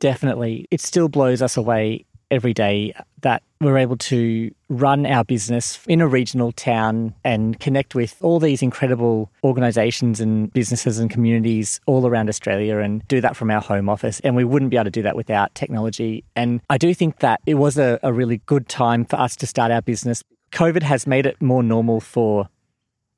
Definitely. 0.00 0.66
It 0.70 0.80
still 0.80 1.08
blows 1.08 1.40
us 1.40 1.56
away 1.56 2.04
every 2.34 2.52
day 2.52 2.92
that 3.22 3.42
we're 3.60 3.78
able 3.78 3.96
to 3.96 4.50
run 4.68 5.06
our 5.06 5.24
business 5.24 5.78
in 5.86 6.00
a 6.00 6.06
regional 6.06 6.52
town 6.52 7.14
and 7.24 7.58
connect 7.60 7.94
with 7.94 8.16
all 8.20 8.38
these 8.38 8.60
incredible 8.60 9.30
organizations 9.42 10.20
and 10.20 10.52
businesses 10.52 10.98
and 10.98 11.10
communities 11.10 11.80
all 11.86 12.06
around 12.06 12.28
Australia 12.28 12.78
and 12.78 13.06
do 13.08 13.20
that 13.20 13.36
from 13.36 13.50
our 13.50 13.60
home 13.60 13.88
office. 13.88 14.20
And 14.20 14.36
we 14.36 14.44
wouldn't 14.44 14.70
be 14.70 14.76
able 14.76 14.84
to 14.84 14.90
do 14.90 15.02
that 15.02 15.16
without 15.16 15.54
technology. 15.54 16.24
And 16.36 16.60
I 16.68 16.76
do 16.76 16.92
think 16.92 17.20
that 17.20 17.40
it 17.46 17.54
was 17.54 17.78
a, 17.78 17.98
a 18.02 18.12
really 18.12 18.38
good 18.44 18.68
time 18.68 19.04
for 19.04 19.16
us 19.16 19.36
to 19.36 19.46
start 19.46 19.70
our 19.70 19.80
business. 19.80 20.22
COVID 20.52 20.82
has 20.82 21.06
made 21.06 21.24
it 21.24 21.40
more 21.40 21.62
normal 21.62 22.00
for 22.00 22.48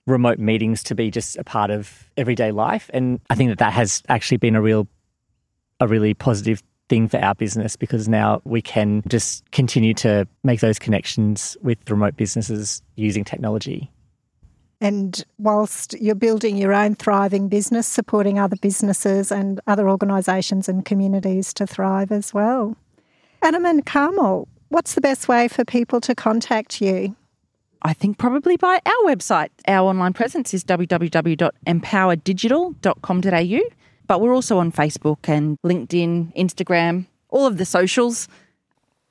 remote 0.07 0.39
meetings 0.39 0.83
to 0.85 0.95
be 0.95 1.11
just 1.11 1.37
a 1.37 1.45
part 1.45 1.71
of 1.71 2.09
everyday 2.17 2.53
life. 2.53 2.89
And 2.95 3.21
I 3.29 3.35
think 3.35 3.51
that 3.51 3.59
that 3.59 3.73
has 3.73 4.03
actually 4.09 4.37
been 4.37 4.55
a 4.55 4.63
real, 4.63 4.87
a 5.81 5.89
really 5.89 6.15
positive 6.15 6.63
thing 6.89 7.09
for 7.09 7.19
our 7.19 7.35
business 7.35 7.75
because 7.77 8.09
now 8.09 8.41
we 8.45 8.63
can 8.63 9.03
just 9.09 9.51
continue 9.51 9.93
to 9.95 10.27
make 10.45 10.61
those 10.61 10.79
connections 10.79 11.57
with 11.63 11.79
remote 11.91 12.17
businesses 12.17 12.81
using 12.97 13.25
technology. 13.25 13.91
And 14.81 15.25
whilst 15.39 15.99
you're 16.01 16.15
building 16.15 16.57
your 16.59 16.73
own 16.75 16.95
thriving 16.95 17.49
business, 17.49 17.87
supporting 17.87 18.39
other 18.39 18.57
businesses 18.57 19.33
and 19.33 19.59
other 19.67 19.89
organisations 19.89 20.69
and 20.69 20.85
communities 20.85 21.55
to 21.55 21.67
thrive 21.67 22.13
as 22.13 22.35
well. 22.35 22.77
Adam 23.43 23.65
and 23.65 23.87
Carmel, 23.87 24.47
what's 24.69 24.93
the 24.95 25.01
best 25.01 25.29
way 25.29 25.49
for 25.49 25.65
people 25.65 26.03
to 26.03 26.15
contact 26.15 26.83
you? 26.83 27.17
I 27.83 27.93
think 27.95 28.19
probably 28.19 28.57
by 28.57 28.81
our 28.85 29.05
website. 29.05 29.51
Our 29.69 29.89
online 29.89 30.13
presence 30.13 30.53
is 30.53 30.65
www.empowerdigital.com.au. 30.65 33.61
But 34.07 34.21
we're 34.21 34.35
also 34.35 34.59
on 34.59 34.73
Facebook 34.73 35.29
and 35.29 35.59
LinkedIn, 35.65 36.35
Instagram, 36.37 37.07
all 37.29 37.47
of 37.47 37.59
the 37.59 37.65
socials. 37.65 38.29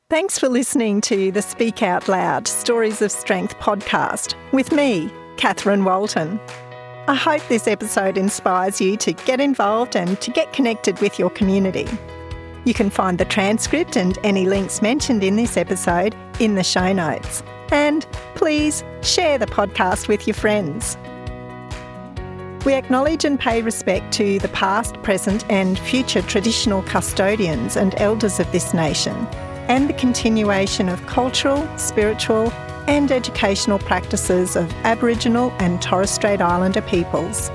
Thanks 0.10 0.38
for 0.38 0.50
listening 0.50 1.02
to 1.02 1.32
the 1.32 1.42
Speak 1.42 1.82
Out 1.82 2.08
Loud 2.08 2.48
Stories 2.48 3.02
of 3.02 3.12
Strength 3.12 3.58
podcast 3.60 4.36
with 4.52 4.72
me, 4.72 5.12
Catherine 5.38 5.84
Walton. 5.84 6.40
I 7.08 7.16
hope 7.16 7.48
this 7.48 7.68
episode 7.68 8.18
inspires 8.18 8.80
you 8.80 8.98
to 8.98 9.14
get 9.14 9.40
involved 9.40 9.96
and 9.96 10.20
to 10.22 10.32
get 10.32 10.54
connected 10.54 11.00
with 11.02 11.20
your 11.20 11.30
community. 11.30 11.88
You 12.66 12.74
can 12.74 12.90
find 12.90 13.20
the 13.20 13.26
transcript 13.26 13.96
and 13.96 14.18
any 14.24 14.46
links 14.46 14.82
mentioned 14.82 15.24
in 15.24 15.36
this 15.36 15.56
episode 15.56 16.16
in 16.40 16.56
the 16.56 16.64
show 16.64 16.94
notes. 16.94 17.44
And 17.72 18.06
please 18.36 18.84
share 19.02 19.38
the 19.38 19.46
podcast 19.46 20.08
with 20.08 20.28
your 20.28 20.34
friends. 20.34 20.98
We 22.66 22.74
acknowledge 22.74 23.26
and 23.26 23.40
pay 23.40 23.62
respect 23.62 24.12
to 24.14 24.40
the 24.40 24.48
past, 24.48 24.96
present, 25.04 25.46
and 25.52 25.78
future 25.78 26.24
traditional 26.24 26.82
custodians 26.82 27.78
and 27.78 27.94
elders 28.02 28.40
of 28.40 28.52
this 28.52 28.74
nation, 28.74 29.16
and 29.68 29.88
the 29.88 29.94
continuation 29.94 30.90
of 30.90 31.06
cultural, 31.06 31.68
spiritual, 31.78 32.52
and 32.88 33.12
educational 33.12 33.78
practices 33.78 34.56
of 34.56 34.72
Aboriginal 34.84 35.52
and 35.60 35.80
Torres 35.80 36.10
Strait 36.10 36.42
Islander 36.42 36.82
peoples. 36.82 37.52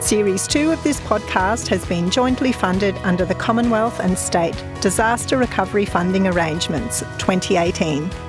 Series 0.00 0.46
2 0.46 0.70
of 0.70 0.82
this 0.84 1.00
podcast 1.00 1.66
has 1.68 1.86
been 1.86 2.10
jointly 2.10 2.52
funded 2.52 2.94
under 2.98 3.24
the 3.24 3.34
Commonwealth 3.34 4.00
and 4.00 4.18
State 4.18 4.62
Disaster 4.82 5.38
Recovery 5.38 5.86
Funding 5.86 6.26
Arrangements 6.26 7.00
2018. 7.16 8.27